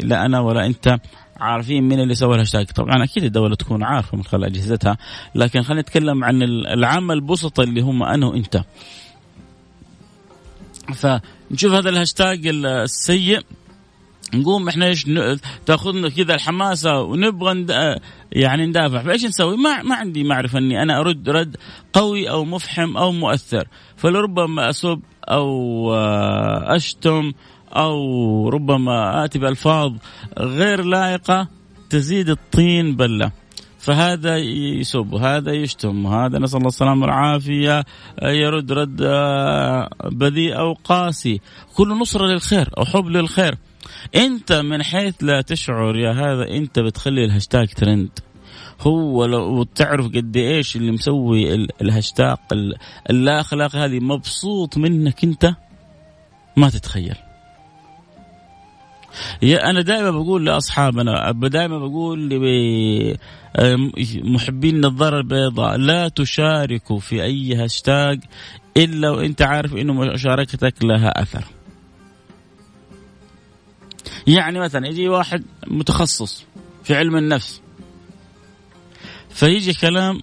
لا 0.00 0.26
أنا 0.26 0.40
ولا 0.40 0.66
أنت 0.66 0.98
عارفين 1.36 1.88
مين 1.88 2.00
اللي 2.00 2.14
سوى 2.14 2.34
الهاشتاج. 2.34 2.66
طبعا 2.66 3.04
أكيد 3.04 3.24
الدولة 3.24 3.54
تكون 3.54 3.82
عارفة 3.82 4.16
من 4.16 4.24
خلال 4.24 4.44
أجهزتها 4.44 4.96
لكن 5.34 5.62
خلينا 5.62 5.82
نتكلم 5.82 6.24
عن 6.24 6.42
العامة 6.42 7.14
البسطاء 7.14 7.62
اللي 7.62 7.80
هم 7.80 8.02
أنا 8.02 8.26
وأنت. 8.26 8.62
فنشوف 10.94 11.72
هذا 11.72 11.90
الهاشتاج 11.90 12.46
السيء. 12.46 13.40
نقوم 14.34 14.68
إحنا 14.68 14.86
إيش 14.86 15.06
تأخذنا 15.66 16.08
كذا 16.08 16.34
الحماسة 16.34 17.00
ونبغى 17.00 17.66
يعني 18.32 18.66
ندافع. 18.66 19.02
فإيش 19.02 19.24
نسوي؟ 19.24 19.56
ما 19.56 19.82
ما 19.82 19.94
عندي 19.94 20.24
معرفة 20.24 20.58
إني 20.58 20.82
أنا 20.82 21.00
أرد 21.00 21.28
رد 21.28 21.56
قوي 21.92 22.30
أو 22.30 22.44
مفحم 22.44 22.96
أو 22.96 23.12
مؤثر. 23.12 23.68
فلربما 23.96 24.70
اسب 24.70 25.00
أو 25.30 25.48
آه، 25.94 26.76
أشتم 26.76 27.32
أو 27.76 28.48
ربما 28.48 29.24
آتي 29.24 29.38
بألفاظ 29.38 29.92
غير 30.38 30.84
لائقة 30.84 31.48
تزيد 31.90 32.28
الطين 32.28 32.96
بلة. 32.96 33.30
فهذا 33.78 34.36
يسب 34.38 35.12
وهذا 35.12 35.52
يشتم 35.52 36.04
وهذا 36.06 36.38
نسأل 36.38 36.58
الله 36.58 36.68
السلامة 36.68 37.02
والعافية 37.02 37.84
يرد 38.22 38.72
رد 38.72 39.00
آه، 39.02 39.88
بذيء 40.04 40.58
أو 40.58 40.72
قاسي. 40.72 41.40
كله 41.76 41.94
نصره 41.94 42.26
للخير 42.26 42.70
أو 42.78 42.84
حب 42.84 43.06
للخير. 43.06 43.54
انت 44.16 44.52
من 44.52 44.82
حيث 44.82 45.14
لا 45.20 45.40
تشعر 45.40 45.96
يا 45.96 46.12
هذا 46.12 46.48
انت 46.48 46.78
بتخلي 46.78 47.24
الهاشتاج 47.24 47.68
ترند 47.68 48.10
هو 48.80 49.24
لو 49.24 49.62
تعرف 49.62 50.06
قد 50.06 50.36
إيش 50.36 50.76
اللي 50.76 50.92
مسوي 50.92 51.54
الهاشتاج 51.54 52.36
اللا 53.10 53.40
اخلاقي 53.40 53.78
هذه 53.78 54.00
مبسوط 54.00 54.78
منك 54.78 55.24
انت؟ 55.24 55.54
ما 56.56 56.70
تتخيل. 56.70 57.16
يا 59.42 59.70
أنا 59.70 59.80
دائما 59.80 60.10
بقول 60.10 60.46
لأصحابنا 60.46 61.32
دائما 61.32 61.78
بقول 61.78 62.28
لمحبين 64.24 64.74
النظاره 64.74 65.18
البيضاء 65.18 65.76
لا 65.76 66.08
تشاركوا 66.08 66.98
في 66.98 67.22
أي 67.22 67.54
هاشتاج 67.54 68.20
إلا 68.76 69.10
وانت 69.10 69.42
عارف 69.42 69.74
إنه 69.74 69.92
مشاركتك 69.92 70.84
لها 70.84 71.22
أثر. 71.22 71.44
يعني 74.26 74.60
مثلا 74.60 74.86
يجي 74.86 75.08
واحد 75.08 75.44
متخصص 75.66 76.44
في 76.84 76.94
علم 76.94 77.16
النفس 77.16 77.60
فيجي 79.30 79.72
كلام 79.72 80.20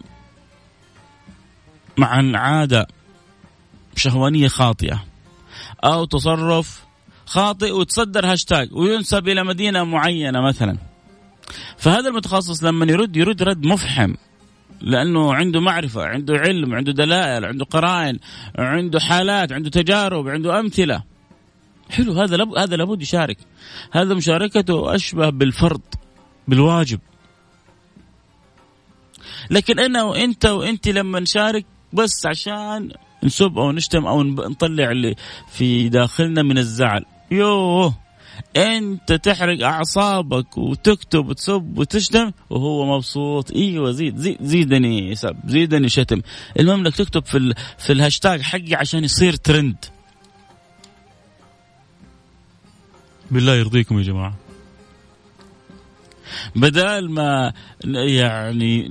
مع 1.98 2.40
عادة 2.40 2.88
شهوانية 3.96 4.48
خاطئة 4.48 5.04
أو 5.84 6.06
تصرف 6.06 6.84
خاطئ 7.26 7.72
وتصدر 7.72 8.32
هاشتاج 8.32 8.70
وينسب 8.74 9.28
إلى 9.28 9.44
مدينة 9.44 9.84
معينة 9.84 10.42
مثلا. 10.42 10.78
فهذا 11.78 12.10
المتخصص 12.10 12.64
لما 12.64 12.86
يرد 12.86 13.18
يرد 13.18 13.44
رد 13.44 13.66
مفحم 13.66 14.14
لأنه 14.82 15.34
عنده 15.34 15.60
معرفة 15.60 16.06
عنده 16.06 16.38
علم 16.38 16.76
عنده 16.76 16.92
دلائل 16.92 17.46
عنده 17.46 17.66
قرائن 17.66 18.20
عنده 18.58 19.00
حالات 19.00 19.52
عنده 19.52 19.70
تجارب 19.70 20.28
عنده 20.28 20.60
أمثلة. 20.60 21.04
حلو 21.92 22.14
هذا 22.14 22.38
لب... 22.38 22.58
هذا 22.58 22.76
لابد 22.76 23.02
يشارك. 23.02 23.38
هذا 23.92 24.14
مشاركته 24.14 24.96
أشبه 24.96 25.30
بالفرض 25.30 25.82
بالواجب. 26.48 27.00
لكن 29.50 29.80
أنا 29.80 30.04
وأنت 30.04 30.46
وانت 30.46 30.88
لما 30.88 31.20
نشارك 31.20 31.66
بس 31.94 32.26
عشان 32.26 32.92
نسب 33.24 33.58
أو 33.58 33.72
نشتم 33.72 34.06
أو 34.06 34.24
نطلع 34.24 34.92
اللي 34.92 35.16
في 35.52 35.90
داخلنا 35.90 36.44
من 36.44 36.58
الزعل. 36.58 37.06
يوه 37.32 37.96
أنت 38.58 39.14
تحرق 39.14 39.66
أعصابك 39.66 40.58
وتكتب 40.58 41.30
وتسب 41.30 41.78
وتشتم 41.78 42.32
وهو 42.50 42.96
مبسوط. 42.96 43.52
إيوه 43.52 43.92
زيد 43.92 44.18
زيد 44.18 44.38
زيدني 44.42 45.16
سب 45.16 45.38
زيدني 45.46 45.90
شتم. 45.90 46.22
المهم 46.60 46.80
إنك 46.80 46.96
تكتب 46.96 47.26
في 47.26 47.38
ال... 47.38 47.54
في 47.78 47.94
الهاشتاج 47.94 48.42
حقي 48.42 48.76
عشان 48.76 49.04
يصير 49.04 49.36
ترند 49.36 49.86
بالله 53.32 53.56
يرضيكم 53.56 53.98
يا 53.98 54.04
جماعة. 54.04 54.34
بدال 56.56 57.12
ما 57.12 57.54
يعني 57.86 58.90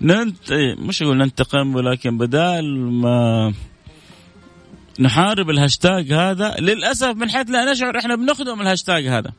ننت 0.00 0.52
مش 0.78 1.02
أقول 1.02 1.16
ننتقم 1.16 1.74
ولكن 1.74 2.18
بدال 2.18 2.92
ما 2.92 3.52
نحارب 5.00 5.50
الهاشتاج 5.50 6.12
هذا 6.12 6.56
للأسف 6.60 7.16
من 7.16 7.30
حيث 7.30 7.50
لا 7.50 7.72
نشعر 7.72 7.98
إحنا 7.98 8.16
بنخدم 8.16 8.60
الهاشتاج 8.60 9.06
هذا. 9.06 9.32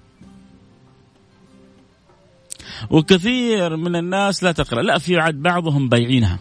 وكثير 2.89 3.75
من 3.77 3.95
الناس 3.95 4.43
لا 4.43 4.51
تقرأ. 4.51 4.81
لا 4.81 4.97
في 4.97 5.17
عاد 5.17 5.35
بعضهم 5.35 5.89
بايعينها 5.89 6.39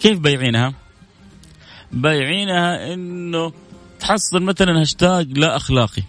كيف 0.00 0.18
بايعينها 0.18 0.74
بايعينها 1.92 2.94
إنه 2.94 3.52
تحصل 4.02 4.42
مثلا 4.42 4.80
هاشتاج 4.80 5.38
لا 5.38 5.56
أخلاقي. 5.56 6.02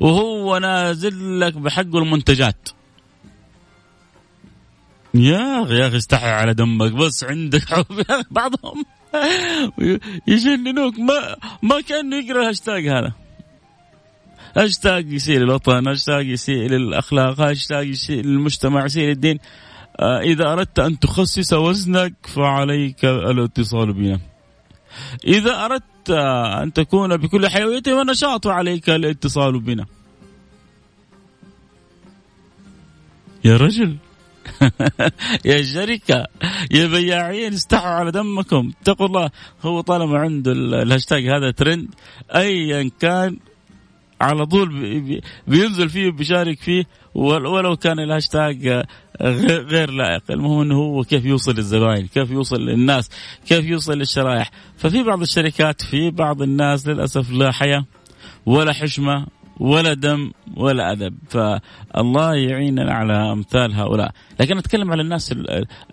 وهو 0.00 0.58
نازل 0.58 1.40
لك 1.40 1.54
بحقه 1.54 1.98
المنتجات. 1.98 2.68
يا 5.14 5.62
أخي 5.62 5.74
يا 5.74 5.88
أخي 5.88 5.96
استحي 5.96 6.26
على 6.26 6.54
دمك 6.54 6.92
بس 6.92 7.24
عندك 7.24 7.64
حب. 7.72 8.04
بعضهم 8.30 8.84
يجننوك 10.26 10.98
ما 10.98 11.36
ما 11.62 11.80
كانه 11.80 12.16
يقرأ 12.16 12.40
الهاشتاج 12.42 12.88
هذا. 12.88 13.12
هاشتاج 14.56 15.12
يسيء 15.12 15.38
للوطن 15.38 15.88
هاشتاج 15.88 16.28
يسيء 16.28 16.68
للاخلاق 16.68 17.40
هاشتاج 17.40 17.88
يسيء 17.88 18.22
للمجتمع 18.22 18.84
يسيء 18.84 19.08
للدين 19.08 19.38
آه، 20.00 20.20
إذا 20.20 20.52
أردت 20.52 20.78
أن 20.78 20.98
تخصص 20.98 21.52
وزنك 21.52 22.14
فعليك 22.22 23.04
الاتصال 23.04 23.92
بنا. 23.92 24.20
إذا 25.26 25.64
أردت 25.64 25.97
أن 26.10 26.72
تكون 26.72 27.16
بكل 27.16 27.48
حيوية 27.48 27.82
ونشاط 27.88 28.44
فعليك 28.44 28.90
الاتصال 28.90 29.60
بنا. 29.60 29.86
يا 33.44 33.56
رجل. 33.56 33.96
يا 35.44 35.62
شركة 35.62 36.26
يا 36.70 36.86
بياعين 36.86 37.52
استحوا 37.52 37.90
على 37.90 38.10
دمكم. 38.10 38.72
اتقوا 38.82 39.06
الله. 39.06 39.30
هو 39.62 39.80
طالما 39.80 40.18
عنده 40.18 40.52
الهاشتاج 40.52 41.26
هذا 41.26 41.50
ترند 41.50 41.88
ايا 42.34 42.90
كان 43.00 43.36
على 44.20 44.46
طول 44.46 44.68
بينزل 45.46 45.88
فيه 45.88 46.08
وبيشارك 46.08 46.60
فيه 46.60 46.84
ولو 47.14 47.76
كان 47.76 48.00
الهاشتاج 48.00 48.84
غير 49.20 49.90
لائق. 49.90 50.22
المهم 50.30 50.60
إنه 50.60 50.74
هو 50.74 51.04
كيف 51.04 51.24
يوصل 51.24 51.54
للزباين 51.54 52.06
كيف 52.06 52.30
يوصل 52.30 52.60
للناس 52.60 53.10
كيف 53.46 53.64
يوصل 53.64 53.98
للشرائح. 53.98 54.50
ففي 54.76 55.02
بعض 55.02 55.20
الشركات 55.20 55.82
في 55.82 56.10
بعض 56.10 56.42
الناس 56.42 56.88
للأسف 56.88 57.30
لا 57.30 57.52
حياة 57.52 57.84
ولا 58.46 58.72
حشمة 58.72 59.26
ولا 59.60 59.94
دم 59.94 60.30
ولا 60.56 60.92
أدب. 60.92 61.14
فالله 61.28 62.34
يعيننا 62.34 62.94
على 62.94 63.32
أمثال 63.32 63.74
هؤلاء. 63.74 64.12
لكن 64.40 64.58
أتكلم 64.58 64.90
على 64.92 65.02
الناس 65.02 65.34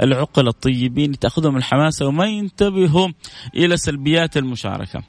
العقل 0.02 0.48
الطيبين 0.48 1.20
تأخذهم 1.20 1.58
الحماسة 1.58 2.08
وما 2.08 2.26
ينتبهوا 2.26 3.08
إلى 3.56 3.78
سلبيات 3.78 4.38
المشاركة. 4.38 5.04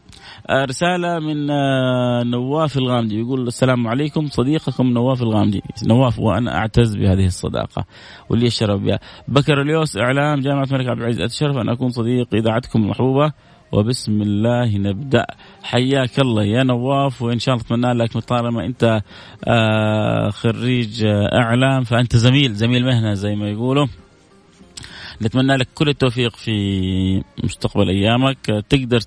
رسالة 0.51 1.19
من 1.19 1.51
آه، 1.51 2.23
نواف 2.23 2.79
الغامدي. 2.79 3.21
يقول 3.21 3.47
السلام 3.47 3.89
عليكم. 3.89 4.27
صديقكم 4.27 4.87
نواف 4.87 5.23
الغامدي. 5.23 5.63
نواف 5.87 6.19
وأنا 6.19 6.57
أعتز 6.57 6.97
بهذه 6.97 7.27
الصداقة 7.27 7.85
واللي 8.31 8.47
الشرف 8.47 8.81
بها. 8.81 8.99
بكر 9.29 9.63
اليوس 9.63 9.97
إعلام 9.97 10.41
جامعة 10.41 10.65
الملك 10.65 10.89
عبد 10.89 11.01
العزيز. 11.01 11.21
أتشرف 11.21 11.57
أن 11.57 11.69
أكون 11.69 11.89
صديق 11.89 12.35
إذاعتكم 12.35 12.83
المحبوبة. 12.83 13.33
وبسم 13.73 14.23
الله 14.23 14.79
نبدأ. 14.79 15.27
حياك 15.63 16.19
الله 16.19 16.45
يا 16.45 16.63
نواف 16.63 17.23
وإن 17.23 17.39
شاء 17.39 17.55
الله 17.55 17.67
أتمنى 17.67 17.93
لك 17.93 18.19
طالما 18.19 18.67
أنت 18.67 19.01
آه، 19.49 20.31
خريج 20.31 21.05
آه، 21.05 21.39
إعلام 21.39 21.85
فأنت 21.85 22.17
زميل 22.17 22.55
زميل 22.55 22.85
مهنة 22.85 23.15
زي 23.15 23.35
ما 23.35 23.51
يقولوا. 23.51 23.87
نتمنى 25.23 25.57
لك 25.57 25.69
كل 25.75 25.89
التوفيق 25.89 26.37
في 26.37 27.23
مستقبل 27.45 27.89
أيامك. 27.89 28.65
تقدر 28.69 29.01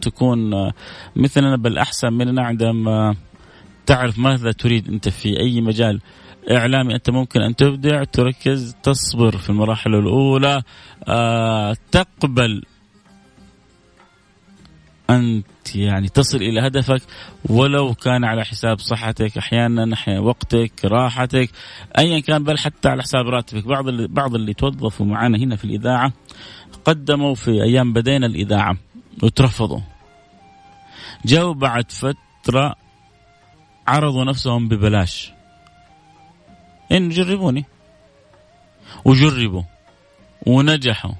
تكون 0.00 0.70
مثلنا 1.16 1.56
بل 1.56 1.78
أحسن 1.78 2.12
مننا 2.12 2.42
عندما 2.42 3.14
تعرف 3.86 4.18
ماذا 4.18 4.52
تريد 4.52 4.88
أنت 4.88 5.08
في 5.08 5.40
أي 5.40 5.60
مجال 5.60 6.00
إعلامي. 6.50 6.94
أنت 6.94 7.10
ممكن 7.10 7.40
أن 7.40 7.56
تبدع 7.56 8.04
تركز 8.04 8.76
تصبر 8.82 9.36
في 9.36 9.50
المراحل 9.50 9.94
الأولى 9.94 10.62
آه، 11.08 11.76
تقبل 11.92 12.62
أنت 15.10 15.76
يعني 15.76 16.08
تصل 16.08 16.36
إلى 16.36 16.66
هدفك 16.66 17.02
ولو 17.48 17.94
كان 17.94 18.24
على 18.24 18.44
حساب 18.44 18.78
صحتك 18.78 19.38
أحيانا 19.38 20.18
وقتك 20.18 20.84
راحتك 20.84 21.50
أيا 21.98 22.20
كان 22.20 22.44
بل 22.44 22.58
حتى 22.58 22.88
على 22.88 23.02
حساب 23.02 23.28
راتبك. 23.28 23.66
بعض 23.66 23.88
اللي 23.88 24.08
بعض 24.08 24.34
اللي 24.34 24.54
توظفوا 24.54 25.06
معنا 25.06 25.38
هنا 25.38 25.56
في 25.56 25.64
الإذاعة 25.64 26.12
قدموا 26.84 27.34
في 27.34 27.50
أيام 27.50 27.92
بدينا 27.92 28.26
الإذاعة 28.26 28.76
وترفضوا. 29.22 29.80
جاوا 31.24 31.54
بعد 31.54 31.92
فترة 31.92 32.74
عرضوا 33.88 34.24
نفسهم 34.24 34.68
ببلاش. 34.68 35.32
إن 36.92 37.08
جربوني. 37.08 37.64
وجربوا 39.04 39.62
ونجحوا 40.46 41.12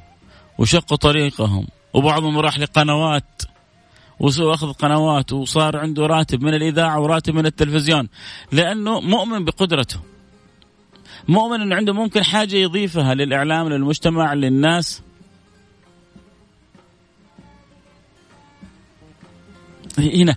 وشقوا 0.59 0.97
طريقهم. 0.97 1.67
وبعضهم 1.95 2.39
راح 2.39 2.59
لقنوات 2.59 3.43
واخذ 4.21 4.73
قنوات 4.73 5.33
وصار 5.33 5.77
عنده 5.77 6.07
راتب 6.07 6.43
من 6.43 6.55
الإذاعة 6.55 7.01
وراتب 7.01 7.35
من 7.35 7.47
التلفزيون 7.47 8.09
لأنه 8.53 9.01
مؤمن 9.01 9.45
بقدرته. 9.45 10.01
مؤمن 11.29 11.61
إنه 11.61 11.77
عنده 11.77 11.93
ممكن 11.93 12.23
حاجة 12.23 12.57
يضيفها 12.57 13.15
للإعلام 13.15 13.69
للمجتمع 13.69 14.35
للناس. 14.35 15.03
هنا 19.99 20.37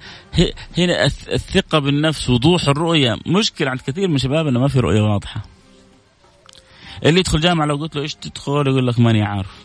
هنا 0.78 1.06
الثقة 1.06 1.80
بالنفس 1.80 2.30
وضوح 2.30 2.68
الرؤية 2.68 3.18
مشكلة 3.26 3.70
عند 3.70 3.82
كثير 3.82 4.08
من 4.08 4.18
شبابنا 4.18 4.60
ما 4.60 4.68
في 4.68 4.80
رؤية 4.80 5.02
واضحة. 5.02 5.42
اللي 7.06 7.20
يدخل 7.20 7.40
جامعة 7.40 7.66
لو 7.66 7.76
قلت 7.76 7.96
له 7.96 8.02
إيش 8.02 8.16
تدخل؟ 8.16 8.68
يقول 8.68 8.88
لك 8.88 9.00
ماني 9.00 9.22
عارف. 9.24 9.63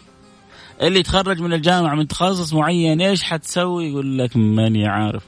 اللي 0.82 1.00
يتخرج 1.00 1.40
من 1.40 1.52
الجامعة 1.52 1.94
من 1.94 2.08
تخصص 2.08 2.52
معين 2.52 3.00
إيش 3.00 3.22
حتسوي؟ 3.22 3.88
يقول 3.88 4.18
لك 4.18 4.36
ماني 4.36 4.86
عارف. 4.86 5.24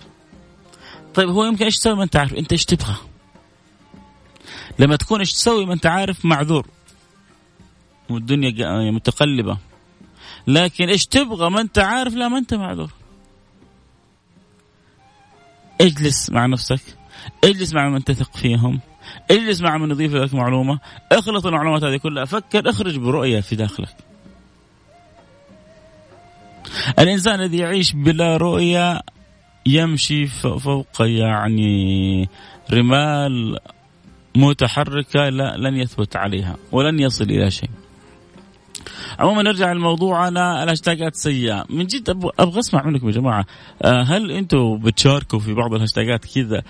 طيب 1.15 1.29
هو 1.29 1.45
يمكن 1.45 1.65
إيش 1.65 1.77
تسوي 1.77 1.95
ما 1.95 2.03
أنت 2.03 2.17
عارف 2.17 2.35
أنت 2.35 2.53
إيش 2.53 2.65
تبغى؟ 2.65 2.97
لما 4.79 4.97
تكون 4.97 5.19
إيش 5.19 5.33
تسوي 5.33 5.67
ما 5.67 5.75
أنت 5.75 5.87
عارف 5.87 6.25
معذور. 6.25 6.67
والدنيا 8.11 8.91
متقلبة. 8.91 9.59
لكن 10.47 10.89
إيش 10.89 11.07
تبغى 11.07 11.51
ما 11.51 11.61
أنت 11.61 11.79
عارف 11.79 12.15
لا 12.15 12.29
ما 12.29 12.39
أنت 12.39 12.55
معذور. 12.55 12.91
اجلس 15.81 16.31
مع 16.31 16.47
نفسك 16.47 16.81
اجلس 17.45 17.73
مع 17.73 17.89
من 17.89 18.05
تثق 18.05 18.37
فيهم 18.37 18.81
اجلس 19.31 19.61
مع 19.61 19.77
من 19.77 19.91
يضيف 19.91 20.15
لك 20.15 20.35
معلومة 20.35 20.81
اخلط 21.13 21.47
المعلومات 21.47 21.85
هذه 21.85 21.97
كلها 21.97 22.25
فكر 22.25 22.71
اخرج 22.71 22.99
برؤية 22.99 23.41
في 23.41 23.57
داخلك. 23.57 24.10
الإنسان 26.99 27.41
الذي 27.41 27.59
يعيش 27.59 27.93
بلا 27.93 28.37
رؤية 28.37 29.01
يمشي 29.67 30.27
فوق 30.27 31.01
يعني 31.01 32.29
رمال 32.73 33.59
متحركة 34.37 35.29
لا 35.29 35.57
لن 35.57 35.77
يثبت 35.77 36.17
عليها 36.17 36.57
ولن 36.73 36.99
يصل 37.01 37.25
إلى 37.25 37.51
شيء. 37.51 37.71
عموما 39.19 39.43
نرجع 39.43 39.73
لموضوعنا 39.73 40.63
الهاشتاجات 40.63 41.15
سيئة. 41.15 41.65
من 41.71 41.87
جد 41.87 42.11
أبغى 42.39 42.59
أسمع 42.59 42.87
منكم 42.87 43.07
يا 43.07 43.13
جماعة. 43.13 43.47
آه، 43.83 44.03
هل 44.03 44.31
أنتم 44.31 44.79
بتشاركوا 44.79 45.39
في 45.39 45.55
بعض 45.55 45.75
الهاشتاجات 45.75 46.25
كذا 46.35 46.63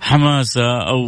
حماسة 0.00 0.88
أو 0.88 1.04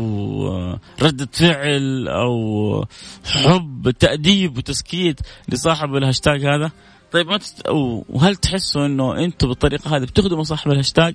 آه، 0.48 0.80
رده 1.02 1.28
فعل 1.32 2.08
أو 2.08 2.84
حب 3.24 3.90
تأديب 3.90 4.58
وتسكيت 4.58 5.20
لصاحب 5.48 5.94
الهاشتاج 5.96 6.46
هذا؟ 6.46 6.70
طيب 7.12 7.26
ما 7.26 7.36
تست... 7.36 7.62
وهل 8.08 8.36
تحسوا 8.36 8.86
إنه 8.86 9.24
أنتم 9.24 9.48
بالطريقة 9.48 9.96
هذه 9.96 10.02
بتخدموا 10.02 10.42
صاحب 10.42 10.70
الهاشتاج 10.70 11.14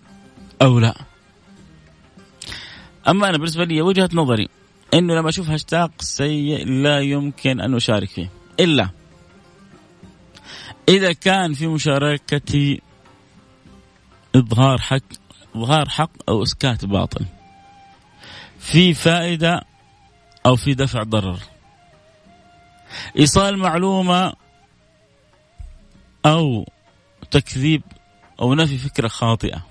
أو 0.61 0.79
لا؟ 0.79 0.95
أما 3.07 3.29
أنا 3.29 3.37
بالنسبة 3.37 3.63
لي 3.63 3.81
وجهة 3.81 4.09
نظري 4.13 4.49
إنه 4.93 5.15
لما 5.15 5.29
أشوف 5.29 5.49
هاشتاج 5.49 5.89
سيء 5.99 6.67
لا 6.67 6.99
يمكن 6.99 7.61
أن 7.61 7.75
أشارك 7.75 8.09
فيه 8.09 8.29
إلا 8.59 8.89
إذا 10.89 11.13
كان 11.13 11.53
في 11.53 11.67
مشاركتي 11.67 12.81
إظهار 14.35 14.81
حق 14.81 14.99
إظهار 15.55 15.89
حق 15.89 16.11
أو 16.29 16.43
إسكات 16.43 16.85
باطل 16.85 17.25
في 18.59 18.93
فائدة 18.93 19.61
أو 20.45 20.55
في 20.55 20.73
دفع 20.73 21.03
ضرر 21.03 21.39
إيصال 23.19 23.57
معلومة 23.57 24.33
أو 26.25 26.65
تكذيب 27.31 27.81
أو 28.41 28.53
نفي 28.53 28.77
فكرة 28.77 29.07
خاطئة. 29.07 29.65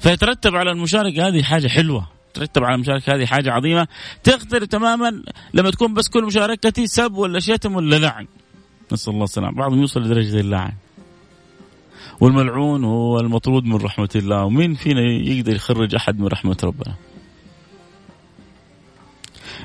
فيترتب 0.00 0.56
على 0.56 0.70
المشاركة 0.70 1.28
هذه 1.28 1.42
حاجة 1.42 1.68
حلوة. 1.68 2.08
ترتب 2.34 2.64
على 2.64 2.74
المشاركة 2.74 3.14
هذه 3.14 3.26
حاجة 3.26 3.52
عظيمة. 3.52 3.88
تختلف 4.24 4.64
تماما 4.64 5.22
لما 5.54 5.70
تكون 5.70 5.94
بس 5.94 6.08
كل 6.08 6.24
مشاركتي 6.24 6.86
سب 6.86 7.14
ولا 7.14 7.40
شتم 7.40 7.76
ولا 7.76 7.96
لعن. 7.96 8.26
نسأل 8.92 9.12
الله 9.12 9.24
السلامة. 9.24 9.56
بعضهم 9.56 9.80
يوصل 9.80 10.02
لدرجة 10.02 10.40
اللعن. 10.40 10.72
والملعون 12.20 12.84
هو 12.84 13.20
المطرود 13.20 13.64
من 13.64 13.76
رحمة 13.76 14.08
الله. 14.16 14.44
ومين 14.44 14.74
فينا 14.74 15.00
يقدر 15.00 15.54
يخرج 15.54 15.94
أحد 15.94 16.18
من 16.18 16.26
رحمة 16.26 16.56
ربنا؟ 16.64 16.94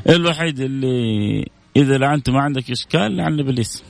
الوحيد 0.09 0.59
اللي 0.59 1.45
إذا 1.75 1.97
لعنت 1.97 2.29
ما 2.29 2.41
عندك 2.41 2.71
إشكال 2.71 3.17
لعن 3.17 3.39
ابليس 3.39 3.83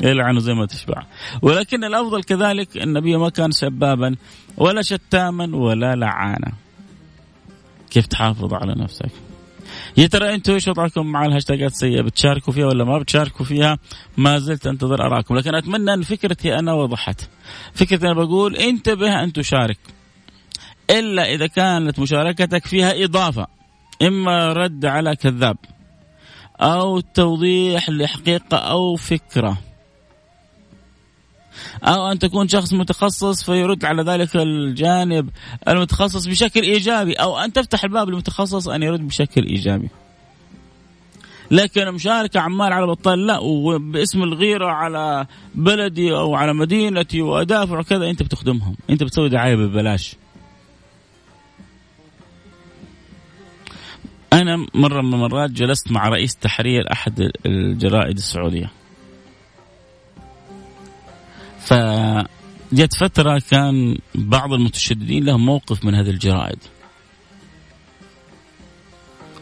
يلعنه 0.00 0.40
زي 0.40 0.54
ما 0.54 0.66
تشبع. 0.66 1.02
ولكن 1.42 1.84
الأفضل 1.84 2.22
كذلك 2.22 2.76
النبي 2.76 3.16
ما 3.16 3.28
كان 3.28 3.50
سبابا 3.50 4.16
ولا 4.56 4.82
شتاما 4.82 5.56
ولا 5.56 5.96
لعانا. 5.96 6.52
كيف 7.90 8.06
تحافظ 8.06 8.54
على 8.54 8.74
نفسك؟ 8.74 9.10
يا 9.96 10.06
ترى 10.06 10.34
أنتم 10.34 10.52
إيش 10.52 10.68
وضعكم 10.68 11.06
مع 11.06 11.26
الهاشتاجات 11.26 11.70
السيئة؟ 11.70 12.02
بتشاركوا 12.02 12.52
فيها 12.52 12.66
ولا 12.66 12.84
ما 12.84 12.98
بتشاركوا 12.98 13.44
فيها؟ 13.44 13.78
ما 14.16 14.38
زلت 14.38 14.66
أنتظر 14.66 15.06
أراكم. 15.06 15.36
لكن 15.36 15.54
أتمنى 15.54 15.94
أن 15.94 16.02
فكرتي 16.02 16.58
أنا 16.58 16.72
وضحت. 16.72 17.28
فكرتي 17.74 18.06
أنا 18.06 18.14
بقول 18.14 18.56
انتبه 18.56 19.22
أن 19.22 19.32
تشارك. 19.32 19.78
إلا 20.90 21.34
إذا 21.34 21.46
كانت 21.46 21.98
مشاركتك 21.98 22.66
فيها 22.66 23.04
إضافة 23.04 23.46
إما 24.02 24.52
رد 24.52 24.86
على 24.86 25.16
كذاب 25.16 25.56
أو 26.60 27.00
توضيح 27.00 27.90
لحقيقة 27.90 28.56
أو 28.56 28.96
فكرة. 28.96 29.58
أو 31.82 32.12
أن 32.12 32.18
تكون 32.18 32.48
شخص 32.48 32.72
متخصص 32.72 33.42
فيرد 33.42 33.84
على 33.84 34.02
ذلك 34.02 34.36
الجانب 34.36 35.30
المتخصص 35.68 36.26
بشكل 36.26 36.62
إيجابي 36.62 37.12
أو 37.12 37.38
أن 37.38 37.52
تفتح 37.52 37.84
الباب 37.84 38.08
للمتخصص 38.08 38.68
أن 38.68 38.82
يرد 38.82 39.08
بشكل 39.08 39.44
إيجابي. 39.44 39.88
لكن 41.50 41.90
مشاركة 41.90 42.40
عمال 42.40 42.72
على 42.72 42.86
بطال 42.86 43.26
لا 43.26 43.38
وباسم 43.38 44.22
الغيرة 44.22 44.66
على 44.66 45.26
بلدي 45.54 46.12
أو 46.12 46.34
على 46.34 46.54
مدينتي 46.54 47.22
وأدافع 47.22 47.78
وكذا 47.78 48.10
أنت 48.10 48.22
بتخدمهم. 48.22 48.76
أنت 48.90 49.02
بتسوي 49.02 49.28
دعاية 49.28 49.54
ببلاش. 49.54 50.16
أنا 54.32 54.66
مرة 54.74 55.02
من 55.02 55.14
المرات 55.14 55.50
جلست 55.50 55.92
مع 55.92 56.08
رئيس 56.08 56.36
تحرير 56.36 56.92
أحد 56.92 57.30
الجرائد 57.46 58.16
السعودية. 58.16 58.70
فجت 62.70 62.94
فترة 62.94 63.42
كان 63.50 63.98
بعض 64.14 64.52
المتشددين 64.52 65.24
لهم 65.24 65.46
موقف 65.46 65.84
من 65.84 65.94
هذه 65.94 66.10
الجرائد. 66.10 66.58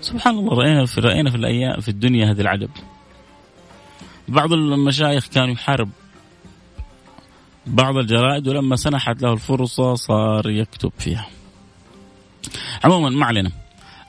سبحان 0.01 0.39
الله 0.39 0.55
رأينا 0.55 0.87
في 0.87 1.01
رأينا 1.01 1.31
في 1.31 1.37
الأيام 1.37 1.81
في 1.81 1.89
الدنيا 1.89 2.31
هذا 2.31 2.43
العجب. 2.43 2.71
بعض 4.29 4.53
المشايخ 4.53 5.27
كانوا 5.27 5.55
يحارب 5.55 5.91
بعض 7.67 7.97
الجرائد 7.97 8.49
ولما 8.49 8.77
سنحت 8.77 9.23
له 9.23 9.33
الفرصة 9.33 9.95
صار 9.95 10.51
يكتب 10.51 10.93
فيها. 10.99 11.27
عموما 12.85 13.11
ما 13.11 13.27
علينا. 13.27 13.51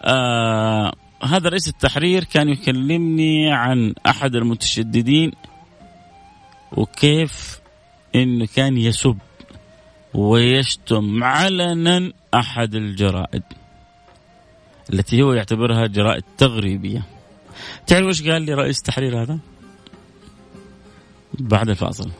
آه 0.01 0.93
هذا 1.23 1.49
رئيس 1.49 1.67
التحرير 1.67 2.23
كان 2.23 2.49
يكلمني 2.49 3.51
عن 3.51 3.93
أحد 4.07 4.35
المتشددين 4.35 5.31
وكيف 6.71 7.59
انه 8.15 8.47
كان 8.55 8.77
يسب 8.77 9.17
ويشتم 10.13 11.23
علنا 11.23 12.11
أحد 12.33 12.75
الجرائد 12.75 13.43
التي 14.93 15.21
هو 15.21 15.33
يعتبرها 15.33 15.87
جرائد 15.87 16.23
تغريبية 16.37 17.03
تعرف 17.87 18.07
إيش 18.07 18.27
قال 18.27 18.41
لي 18.41 18.53
رئيس 18.53 18.77
التحرير 18.77 19.21
هذا؟ 19.21 19.39
بعد 21.39 21.69
الفاصل 21.69 22.11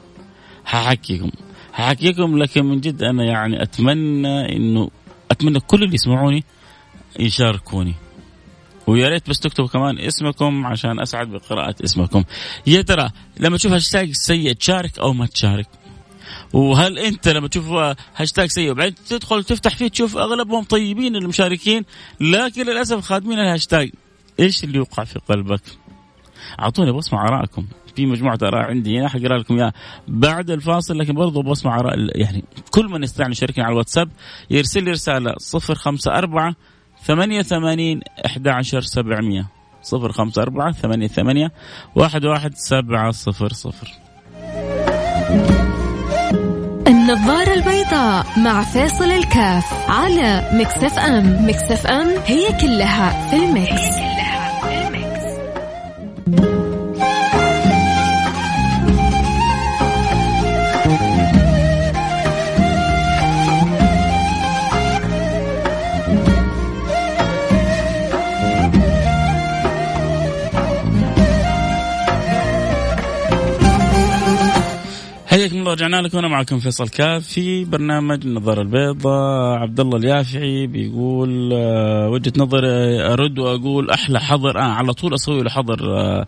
ححكيكم 0.65 1.32
ححكيكم 1.73 2.38
لكن 2.38 2.65
من 2.65 2.80
جد 2.80 3.04
أنا 3.04 3.23
يعني 3.23 3.63
أتمنى 3.63 4.56
إنه 4.56 4.89
أتمنى 5.32 5.60
كل 5.60 5.84
اللي 5.84 5.95
يسمعوني 5.95 6.43
يشاركوني 7.19 7.93
ويا 8.88 9.08
ريت 9.10 9.30
بس 9.30 9.39
تكتبوا 9.39 9.67
كمان 9.67 10.00
اسمكم 10.00 10.65
عشان 10.65 11.00
أسعد 11.00 11.28
بقراءة 11.28 11.76
اسمكم. 11.84 12.23
يا 12.67 12.82
ترى 12.82 13.10
لما 13.39 13.58
تشوف 13.58 13.71
هاشتاج 13.71 14.12
سيء 14.12 14.54
تشارك 14.54 15.00
أو 15.00 15.13
ما 15.13 15.26
تشارك؟ 15.26 15.67
وهل 16.54 17.00
أنت 17.00 17.28
لما 17.28 17.47
تشوف 17.47 17.65
هاشتاج 18.15 18.50
سيء 18.50 18.71
وبعدين 18.71 18.95
تدخل 19.10 19.43
تفتح 19.43 19.76
فيه 19.76 19.88
تشوف 19.88 20.17
أغلبهم 20.17 20.63
طيبين 20.63 21.15
المشاركين 21.15 21.86
لكن 22.19 22.65
للأسف 22.65 23.00
خادمين 23.00 23.39
الهاشتاج 23.39 23.91
إيش 24.39 24.63
اللي 24.63 24.78
يوقع 24.78 25.04
في 25.04 25.19
قلبك؟ 25.19 25.62
أعطوني 26.60 26.91
بسمع 26.91 27.28
آرائكم 27.28 27.67
في 27.95 28.06
مجموعة 28.06 28.38
آراء 28.43 28.69
عندي 28.69 29.00
هنا 29.00 29.10
حقرأ 29.10 29.38
لكم 29.38 29.56
إياها 29.58 29.73
بعد 30.08 30.52
الفاصل 30.52 31.00
لكن 31.00 31.13
برضو 31.13 31.41
بسمع 31.41 31.80
آراء 31.80 32.19
يعني 32.19 32.43
كل 32.71 32.86
من 32.86 33.04
يستطيع 33.04 33.30
يشاركني 33.30 33.63
على 33.63 33.71
الواتساب 33.71 34.10
يرسل 34.50 34.84
لي 34.84 34.91
رسالة 34.91 35.36
054 35.54 36.56
88 37.06 38.00
11700 38.26 39.57
054 39.93 40.71
88 40.71 41.50
11700 41.97 43.73
النظارة 46.88 47.54
البيضاء 47.54 48.26
مع 48.38 48.63
فاصل 48.63 49.12
الكاف 49.12 49.89
على 49.89 50.50
مكسف 50.54 51.00
أم. 51.00 51.47
مكسف 51.47 51.88
أم 51.88 52.08
هي 52.26 52.47
كلها 52.62 53.30
في 53.30 53.36
المكس, 53.36 53.97
الله 75.67 75.75
رجعنا 75.75 76.01
لكم. 76.01 76.17
أنا 76.17 76.27
معكم 76.27 76.60
فيصل 76.60 76.89
كاف 76.89 77.27
في 77.27 77.65
برنامج 77.65 78.25
النظاره 78.25 78.62
البيضاء 78.62 79.58
عبد 79.60 79.80
الله 79.80 79.97
اليافعي 79.97 80.67
بيقول 80.67 81.53
آه، 81.53 82.10
وجهة 82.10 82.34
نظر 82.38 82.62
أرد 83.13 83.39
وأقول 83.39 83.89
أحلى 83.89 84.19
حظر. 84.19 84.58
آه 84.60 84.62
على 84.62 84.93
طول 84.93 85.13
أسوي 85.13 85.43
له 85.43 85.49
حظر 85.49 85.97
آه 85.99 86.27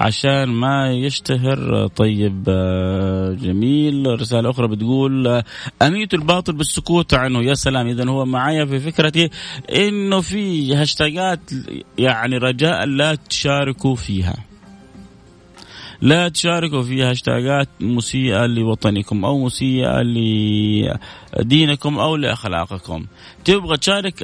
عشان 0.00 0.44
ما 0.44 0.92
يشتهر. 0.92 1.84
آه، 1.84 1.86
طيب 1.86 2.44
آه 2.48 3.32
جميل. 3.32 4.20
رسالة 4.20 4.50
أخرى 4.50 4.68
بتقول 4.68 5.26
آه 5.26 5.44
أميت 5.82 6.14
الباطل 6.14 6.52
بالسكوت 6.52 7.14
عنه. 7.14 7.42
يا 7.42 7.54
سلام. 7.54 7.86
اذا 7.86 8.08
هو 8.08 8.24
معايا 8.24 8.64
في 8.64 8.80
فكرتي 8.80 9.30
إنه 9.76 10.20
في 10.20 10.74
هاشتاجات 10.74 11.40
يعني 11.98 12.36
رجاء 12.36 12.86
لا 12.86 13.14
تشاركوا 13.14 13.94
فيها. 13.94 14.34
لا 16.00 16.28
تشاركوا 16.28 16.82
في 16.82 17.02
هاشتاجات 17.02 17.68
مسيئة 17.80 18.46
لوطنكم 18.46 19.24
أو 19.24 19.44
مسيئة 19.44 20.02
لدينكم 20.02 21.98
أو 21.98 22.16
لأخلاقكم. 22.16 23.06
تبغى 23.44 23.76
تشارك 23.76 24.22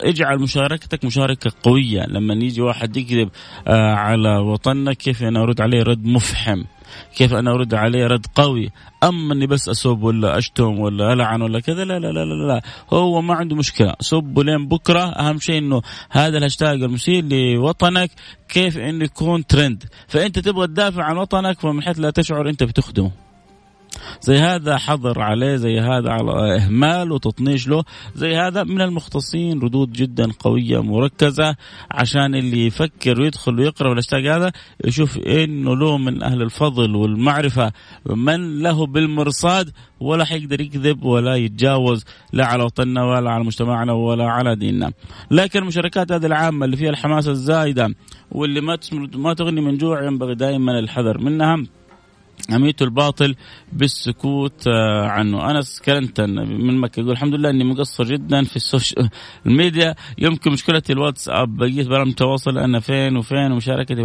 اجعل 0.00 0.38
مشاركتك 0.38 1.04
مشاركة 1.04 1.52
قوية. 1.62 2.06
لما 2.06 2.34
يجي 2.34 2.60
واحد 2.60 2.96
يكذب 2.96 3.28
أه، 3.68 3.94
على 3.94 4.38
وطننا 4.38 4.92
كيف 4.92 5.22
أنا 5.22 5.42
أرد 5.42 5.60
عليه 5.60 5.82
رد 5.82 6.06
مفحم؟ 6.06 6.64
كيف 7.16 7.34
أنا 7.34 7.50
أرد 7.50 7.74
عليه 7.74 8.06
رد 8.06 8.26
قوي؟ 8.34 8.70
اما 9.02 9.34
أني 9.34 9.46
بس 9.46 9.68
أسب 9.68 10.02
ولا 10.02 10.38
أشتم 10.38 10.78
ولا 10.78 11.12
ألعن 11.12 11.42
ولا 11.42 11.60
كذا؟ 11.60 11.84
لا 11.84 11.98
لا 11.98 12.12
لا 12.12 12.24
لا, 12.24 12.46
لا. 12.46 12.62
هو 12.92 13.22
ما 13.22 13.34
عنده 13.34 13.56
مشكلة. 13.56 13.94
سب 14.00 14.38
لين 14.38 14.68
بكرة. 14.68 15.04
أهم 15.04 15.38
شيء 15.38 15.58
إنه 15.58 15.82
هذا 16.10 16.38
الهاشتاج 16.38 16.82
المسيء 16.82 17.22
لوطنك 17.22 18.10
كيف 18.48 18.78
إنه 18.78 19.04
يكون 19.04 19.46
ترند 19.46 19.84
فأنت 20.08 20.38
تبغى 20.38 20.66
تدافع 20.66 21.02
عن 21.02 21.16
وطنك 21.16 21.60
فمن 21.60 21.82
حيث 21.82 22.00
لا 22.00 22.10
تشعر 22.10 22.48
أنت 22.48 22.62
بتخدمه. 22.62 23.23
زي 24.20 24.38
هذا 24.38 24.76
حظر 24.76 25.20
عليه 25.20 25.56
زي 25.56 25.80
هذا 25.80 26.10
على 26.10 26.56
إهمال 26.56 27.12
وتطنيش 27.12 27.68
له 27.68 27.84
زي 28.14 28.36
هذا 28.36 28.64
من 28.64 28.80
المختصين 28.80 29.60
ردود 29.60 29.92
جدا 29.92 30.32
قوية 30.38 30.82
مركزة 30.82 31.56
عشان 31.90 32.34
اللي 32.34 32.66
يفكر 32.66 33.20
ويدخل 33.20 33.58
ويقرأ 33.58 33.92
الهاشتاج 33.92 34.26
هذا 34.26 34.52
يشوف 34.84 35.18
إنه 35.18 35.76
له 35.76 35.98
من 35.98 36.22
أهل 36.22 36.42
الفضل 36.42 36.96
والمعرفة 36.96 37.72
من 38.06 38.62
له 38.62 38.86
بالمرصاد 38.86 39.70
ولا 40.00 40.24
حيقدر 40.24 40.60
يكذب 40.60 41.04
ولا 41.04 41.36
يتجاوز 41.36 42.04
لا 42.32 42.46
على 42.46 42.64
وطننا 42.64 43.04
ولا 43.04 43.30
على 43.30 43.44
مجتمعنا 43.44 43.92
ولا 43.92 44.24
على 44.24 44.56
ديننا. 44.56 44.92
لكن 45.30 45.58
المشاركات 45.58 46.12
هذه 46.12 46.26
العامة 46.26 46.64
اللي 46.64 46.76
فيها 46.76 46.90
الحماسه 46.90 47.30
الزايدة 47.30 47.94
واللي 48.32 48.60
ما 48.60 48.78
ما 49.14 49.34
تغني 49.34 49.60
من 49.60 49.76
جوع 49.76 50.04
ينبغي 50.04 50.34
دائما 50.34 50.78
الحذر 50.78 51.18
منها. 51.18 51.64
أميت 52.50 52.82
الباطل 52.82 53.34
بالسكوت 53.72 54.68
آه، 54.68 55.06
عنه. 55.08 55.50
أنس 55.50 55.80
كلنتن 55.80 56.30
من 56.48 56.78
مكة 56.78 57.00
يقول 57.00 57.12
الحمد 57.12 57.34
لله 57.34 57.50
أني 57.50 57.64
مقصر 57.64 58.04
جدا 58.04 58.44
في 58.44 58.56
ال 58.56 58.64
social 58.64 59.10
media 59.44 59.94
يمكن 60.18 60.52
مشكلتي 60.52 60.92
الواتساب 60.92 61.56
بقيت 61.56 61.88
برامج 61.88 62.08
التواصل 62.08 62.58
أنا 62.58 62.80
فين 62.80 63.16
وفين 63.16 63.52
ومشاركتي 63.52 63.94
في 63.94 64.02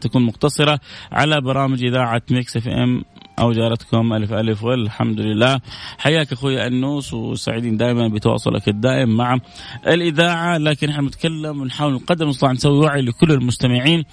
تكون 0.00 0.22
مقتصرة 0.22 0.80
على 1.12 1.40
برامج 1.40 1.84
إذاعة 1.84 2.22
Mix 2.30 2.56
FM. 2.56 3.04
أو 3.38 3.52
جارتكم 3.52 4.12
ألف 4.12 4.32
ألف 4.32 4.64
والحمد 4.64 5.20
لله. 5.20 5.60
حياك 5.98 6.32
أخوي 6.32 6.66
انوس 6.66 7.14
وسعيدين 7.14 7.76
دائما 7.76 8.08
بتواصلك 8.08 8.68
الدائم 8.68 9.16
مع 9.16 9.38
الإذاعة. 9.86 10.58
لكن 10.58 10.88
إحنا 10.88 11.02
بنتكلم 11.02 11.60
ونحاول 11.60 11.98
قدر 11.98 12.24
المستطاع 12.24 12.52
نسوي 12.52 12.78
وعي 12.78 13.00
لكل 13.00 13.32
المستمعين 13.32 14.04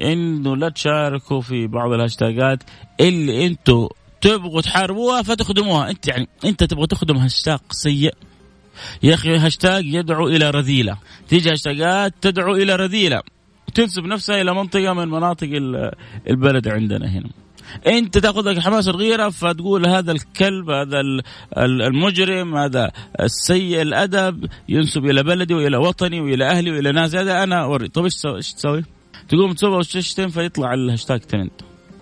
إنه 0.00 0.56
لا 0.56 0.68
تشاركوا 0.68 1.40
في 1.40 1.66
بعض 1.66 1.92
الهاشتاجات 1.92 2.62
اللي 3.00 3.46
أنتم 3.46 3.88
تبغوا 4.20 4.60
تحاربوها 4.60 5.22
فتخدموها. 5.22 5.90
أنت 5.90 6.08
يعني 6.08 6.28
أنت 6.44 6.64
تبغى 6.64 6.86
تخدم 6.86 7.16
هاشتاج 7.16 7.58
سيء؟ 7.70 8.14
يا 9.02 9.14
أخي 9.14 9.36
هاشتاج 9.36 9.84
يدعو 9.84 10.28
إلى 10.28 10.50
رذيلة. 10.50 10.96
تيجي 11.28 11.50
هاشتاجات 11.50 12.14
تدعو 12.20 12.54
إلى 12.54 12.76
رذيلة. 12.76 13.22
تنسب 13.74 14.04
نفسها 14.04 14.40
إلى 14.40 14.54
منطقة 14.54 14.92
من 14.92 15.08
مناطق 15.08 15.48
البلد 16.30 16.68
عندنا 16.68 17.08
هنا. 17.08 17.30
انت 17.86 18.18
تاخذ 18.18 18.48
لك 18.48 18.58
حماس 18.58 18.88
الغيره 18.88 19.28
فتقول 19.28 19.86
هذا 19.86 20.12
الكلب 20.12 20.70
هذا 20.70 21.00
المجرم 21.58 22.56
هذا 22.56 22.90
السيء 23.20 23.82
الأدب 23.82 24.48
ينسب 24.68 25.04
إلى 25.04 25.22
بلدي 25.22 25.54
وإلى 25.54 25.76
وطني 25.76 26.20
وإلى 26.20 26.46
أهلي 26.46 26.70
وإلى 26.70 26.92
ناس. 26.92 27.14
هذا 27.14 27.42
أنا 27.42 27.62
أوري. 27.62 27.88
طيب 27.88 28.04
إيش 28.04 28.52
تسوي؟ 28.52 28.84
تقوم 29.28 29.52
تسوي 29.52 29.76
وتشتم 29.76 30.28
فيطلع 30.28 30.74
الهاشتاج 30.74 31.20
ترند. 31.20 31.50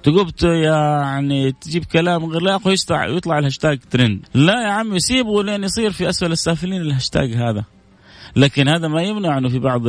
تقوم 0.02 0.30
يعني 0.42 1.52
تجيب 1.52 1.84
كلام 1.84 2.24
غير 2.24 2.42
لا 2.42 2.60
يطلع 2.66 3.06
يطلع 3.06 3.38
الهاشتاج 3.38 3.78
ترند. 3.90 4.26
لا 4.34 4.62
يا 4.62 4.68
عمي 4.68 5.00
سيبه 5.00 5.42
لين 5.42 5.64
يصير 5.64 5.90
في 5.90 6.08
أسفل 6.08 6.32
السافلين 6.32 6.80
الهاشتاج 6.80 7.32
هذا. 7.32 7.64
لكن 8.36 8.68
هذا 8.68 8.88
ما 8.88 9.02
يمنع 9.02 9.38
أنه 9.38 9.48
في 9.48 9.58
بعض 9.58 9.82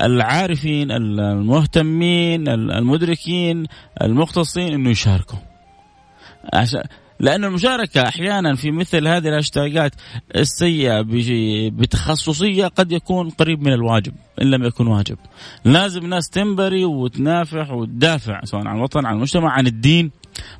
العارفين 0.00 0.90
المهتمين 0.90 2.48
المدركين 2.48 3.66
المختصين 4.02 4.72
إنه 4.72 4.90
يشاركوا. 4.90 5.38
لأن 7.20 7.44
المشاركة 7.44 8.02
أحيانا 8.08 8.54
في 8.54 8.70
مثل 8.70 9.08
هذه 9.08 9.28
الهاشتاجات 9.28 9.92
السيئة 10.36 11.04
بتخصصية 11.70 12.66
قد 12.66 12.92
يكون 12.92 13.30
قريب 13.30 13.62
من 13.62 13.72
الواجب 13.72 14.12
إن 14.42 14.50
لم 14.50 14.64
يكن 14.64 14.86
واجب. 14.86 15.16
لازم 15.64 16.04
الناس 16.04 16.28
تنبري 16.28 16.84
وتنافح 16.84 17.70
وتدافع 17.70 18.44
سواء 18.44 18.66
عن 18.66 18.76
الوطن 18.76 19.06
عن 19.06 19.14
المجتمع 19.14 19.50
عن 19.50 19.66
الدين. 19.66 20.10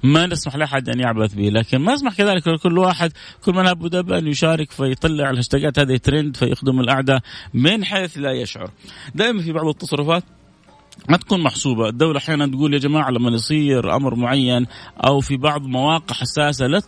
ما 0.03 0.27
نسمح 0.27 0.57
لأحد 0.57 0.89
أن 0.89 1.01
يعبث 1.01 1.35
به 1.35 1.49
لكن 1.49 1.79
ما 1.79 1.95
نسمح 1.95 2.15
كذلك 2.15 2.49
لكل 2.49 2.79
واحد 2.79 3.13
كل 3.45 3.53
من 3.53 3.60
هب 3.60 3.67
ودب 3.69 4.13
ان 4.13 4.27
يشارك 4.27 4.71
فيطلع 4.71 5.31
الهاشتاجات 5.31 5.79
هذه 5.79 5.97
ترند 5.97 6.37
فيخدم 6.37 6.81
الاعداء 6.81 7.21
من 7.55 7.85
حيث 7.85 8.19
لا 8.19 8.33
يشعر. 8.33 8.71
دائما 9.15 9.43
في 9.43 9.53
بعض 9.53 9.67
التصرفات 9.67 10.25
ما 11.09 11.17
تكون 11.17 11.43
محسوبة. 11.43 11.89
الدولة 11.89 12.19
أحيانا 12.19 12.47
تقول 12.47 12.75
يا 12.75 12.79
جماعة 12.79 13.11
لما 13.11 13.31
يصير 13.31 13.97
أمر 13.97 14.15
معين 14.15 14.67
أو 15.05 15.21
في 15.21 15.37
بعض 15.37 15.63
مواقع 15.63 16.15
حساسة 16.15 16.67
لا, 16.67 16.83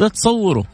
لا 0.00 0.08
تصوروا 0.08 0.64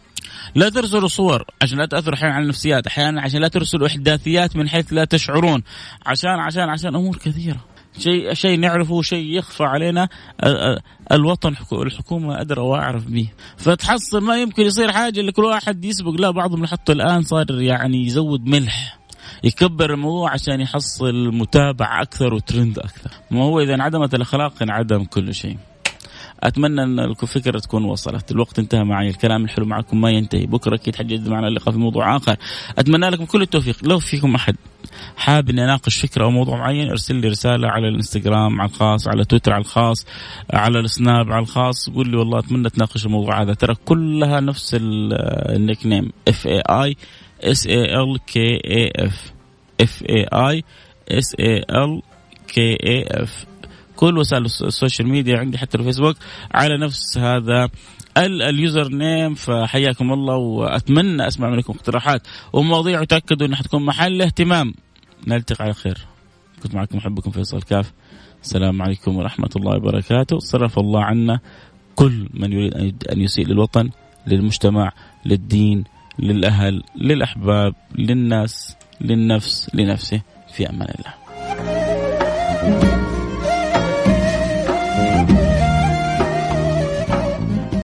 لا 0.55 0.69
ترسلوا 0.69 1.09
صور 1.09 1.45
عشان 1.63 1.79
لا 1.79 1.87
تاثروا 1.87 2.15
أحيانا 2.15 2.35
على 2.35 2.43
النفسيات 2.43 2.87
أحيانا 2.87 3.23
عشان 3.23 3.41
لا 3.41 3.49
ترسلوا 3.49 3.87
إحداثيات 3.87 4.57
من 4.57 4.69
حيث 4.69 4.93
لا 4.93 5.05
تشعرون. 5.05 5.63
عشان 6.07 6.31
عشان 6.31 6.69
عشان 6.69 6.95
أمور 6.95 7.17
كثيرة. 7.17 7.65
شيء 7.99 8.35
شيء 8.35 8.61
نعرفه 8.61 9.03
شيء 9.03 9.37
يخفى 9.37 9.65
علينا 9.65 10.09
الوطن 11.13 11.55
الحكومة 11.73 12.41
أدرى 12.41 12.61
وأعرف 12.61 13.07
به. 13.07 13.31
فتحصل 13.57 14.23
ما 14.23 14.37
يمكن 14.37 14.63
يصير 14.63 14.93
حاجة 14.93 15.21
اللي 15.21 15.33
كل 15.33 15.45
واحد 15.45 15.85
يسبق. 15.85 16.21
لا 16.21 16.31
بعضهم 16.31 16.67
حتى 16.67 16.93
الآن 16.93 17.23
صار 17.23 17.61
يعني 17.61 18.07
يزود 18.07 18.47
ملح 18.47 18.99
يكبر 19.45 19.95
الموضوع 19.95 20.31
عشان 20.31 20.61
يحصل 20.61 21.15
متابع 21.35 22.03
أكثر 22.03 22.35
وترند 22.35 22.79
أكثر. 22.79 23.11
ما 23.31 23.43
هو 23.43 23.61
إذا 23.61 23.75
انعدمت 23.75 24.15
الأخلاق 24.15 24.63
انعدم 24.63 25.05
كل 25.05 25.35
شيء. 25.35 25.57
أتمنى 26.43 26.83
أن 26.83 26.99
الفكرة 26.99 27.59
تكون 27.59 27.85
وصلت. 27.85 28.31
الوقت 28.31 28.59
انتهى 28.59 28.85
معي 28.85 29.09
الكلام 29.09 29.45
الحلو 29.45 29.67
معكم 29.67 30.01
ما 30.01 30.11
ينتهي. 30.11 30.47
بكرة 30.47 30.75
أكيد 30.75 30.97
حيتجدد 30.97 31.29
معنا 31.29 31.49
اللقاء 31.49 31.73
في 31.73 31.79
موضوع 31.81 32.17
آخر. 32.17 32.37
أتمنى 32.79 33.09
لكم 33.09 33.25
كل 33.25 33.43
التوفيق. 33.43 33.77
لو 33.83 33.99
فيكم 33.99 34.35
أحد 34.35 34.57
حاب 35.17 35.51
اني 35.51 35.65
اناقش 35.65 35.97
فكرة 35.97 36.25
أو 36.25 36.31
موضوع 36.31 36.59
معين 36.59 36.89
ارسل 36.89 37.17
لي 37.17 37.29
رسالة 37.29 37.69
على 37.69 37.89
الإنستغرام 37.89 38.61
على 38.61 38.71
الخاص 38.71 39.09
على 39.09 39.25
تويتر 39.25 39.53
على 39.53 39.61
الخاص 39.61 40.07
على 40.53 40.81
السناب 40.81 41.33
على 41.33 41.43
الخاص. 41.43 41.91
قول 41.91 42.09
لي 42.09 42.17
والله 42.17 42.39
أتمنى 42.39 42.71
تناقش 42.71 43.07
الموضوع 43.07 43.43
هذا. 43.43 43.55
ترى 43.55 43.75
كلها 43.85 44.41
نفس 44.41 44.77
ال 44.81 45.87
nickname 45.87 46.13
F 46.29 46.47
A 46.47 46.61
A 46.61 46.97
S 47.43 47.67
A 47.67 48.03
L 48.03 48.19
K 48.27 48.61
A 48.65 48.93
F 48.97 49.33
F 49.81 50.03
A 50.09 50.27
I 50.33 50.65
S 51.11 51.35
A 51.41 51.59
L 51.59 52.03
K 52.49 52.79
A 52.87 53.05
F 53.11 53.47
كل 53.99 54.19
وسائل 54.19 54.45
ال 54.45 54.54
social 54.54 55.09
media 55.09 55.39
عندي 55.39 55.59
حتى 55.59 55.79
الفيسبوك 55.79 56.17
على 56.55 56.79
نفس 56.79 57.19
هذا 57.19 57.69
ال 58.17 58.89
username 58.89 59.35
فحياكم 59.35 60.13
الله 60.13 60.37
وأتمنى 60.37 61.27
أسمع 61.27 61.51
منكم 61.51 61.73
اقتراحات. 61.73 62.23
ومواضيع 62.53 63.01
وتاكدوا 63.01 63.47
إنها 63.47 63.57
حتكون 63.57 63.85
محل 63.87 64.23
اهتمام. 64.23 64.75
نلتقي 65.27 65.65
على 65.65 65.75
خير. 65.75 65.99
كنت 66.63 66.75
معكم 66.75 66.97
محبكم 66.97 67.31
فيصل 67.31 67.63
كاف. 67.63 67.93
السلام 68.43 68.83
عليكم 68.83 69.17
ورحمة 69.17 69.51
الله 69.57 69.77
وبركاته. 69.77 70.39
صرف 70.39 70.79
الله 70.79 71.05
عنا 71.05 71.41
كل 71.95 72.29
من 72.35 72.53
يريد 72.53 73.05
أن 73.13 73.21
يسيء 73.21 73.47
للوطن 73.47 73.91
للمجتمع 74.27 74.93
للدين 75.27 75.85
للأهل 76.19 76.83
للأحباب 76.97 77.75
للناس 77.95 78.77
للنفس 79.01 79.71
لنفسه. 79.75 80.21
في 80.55 80.71
أمان 80.71 80.89
الله. 80.99 81.28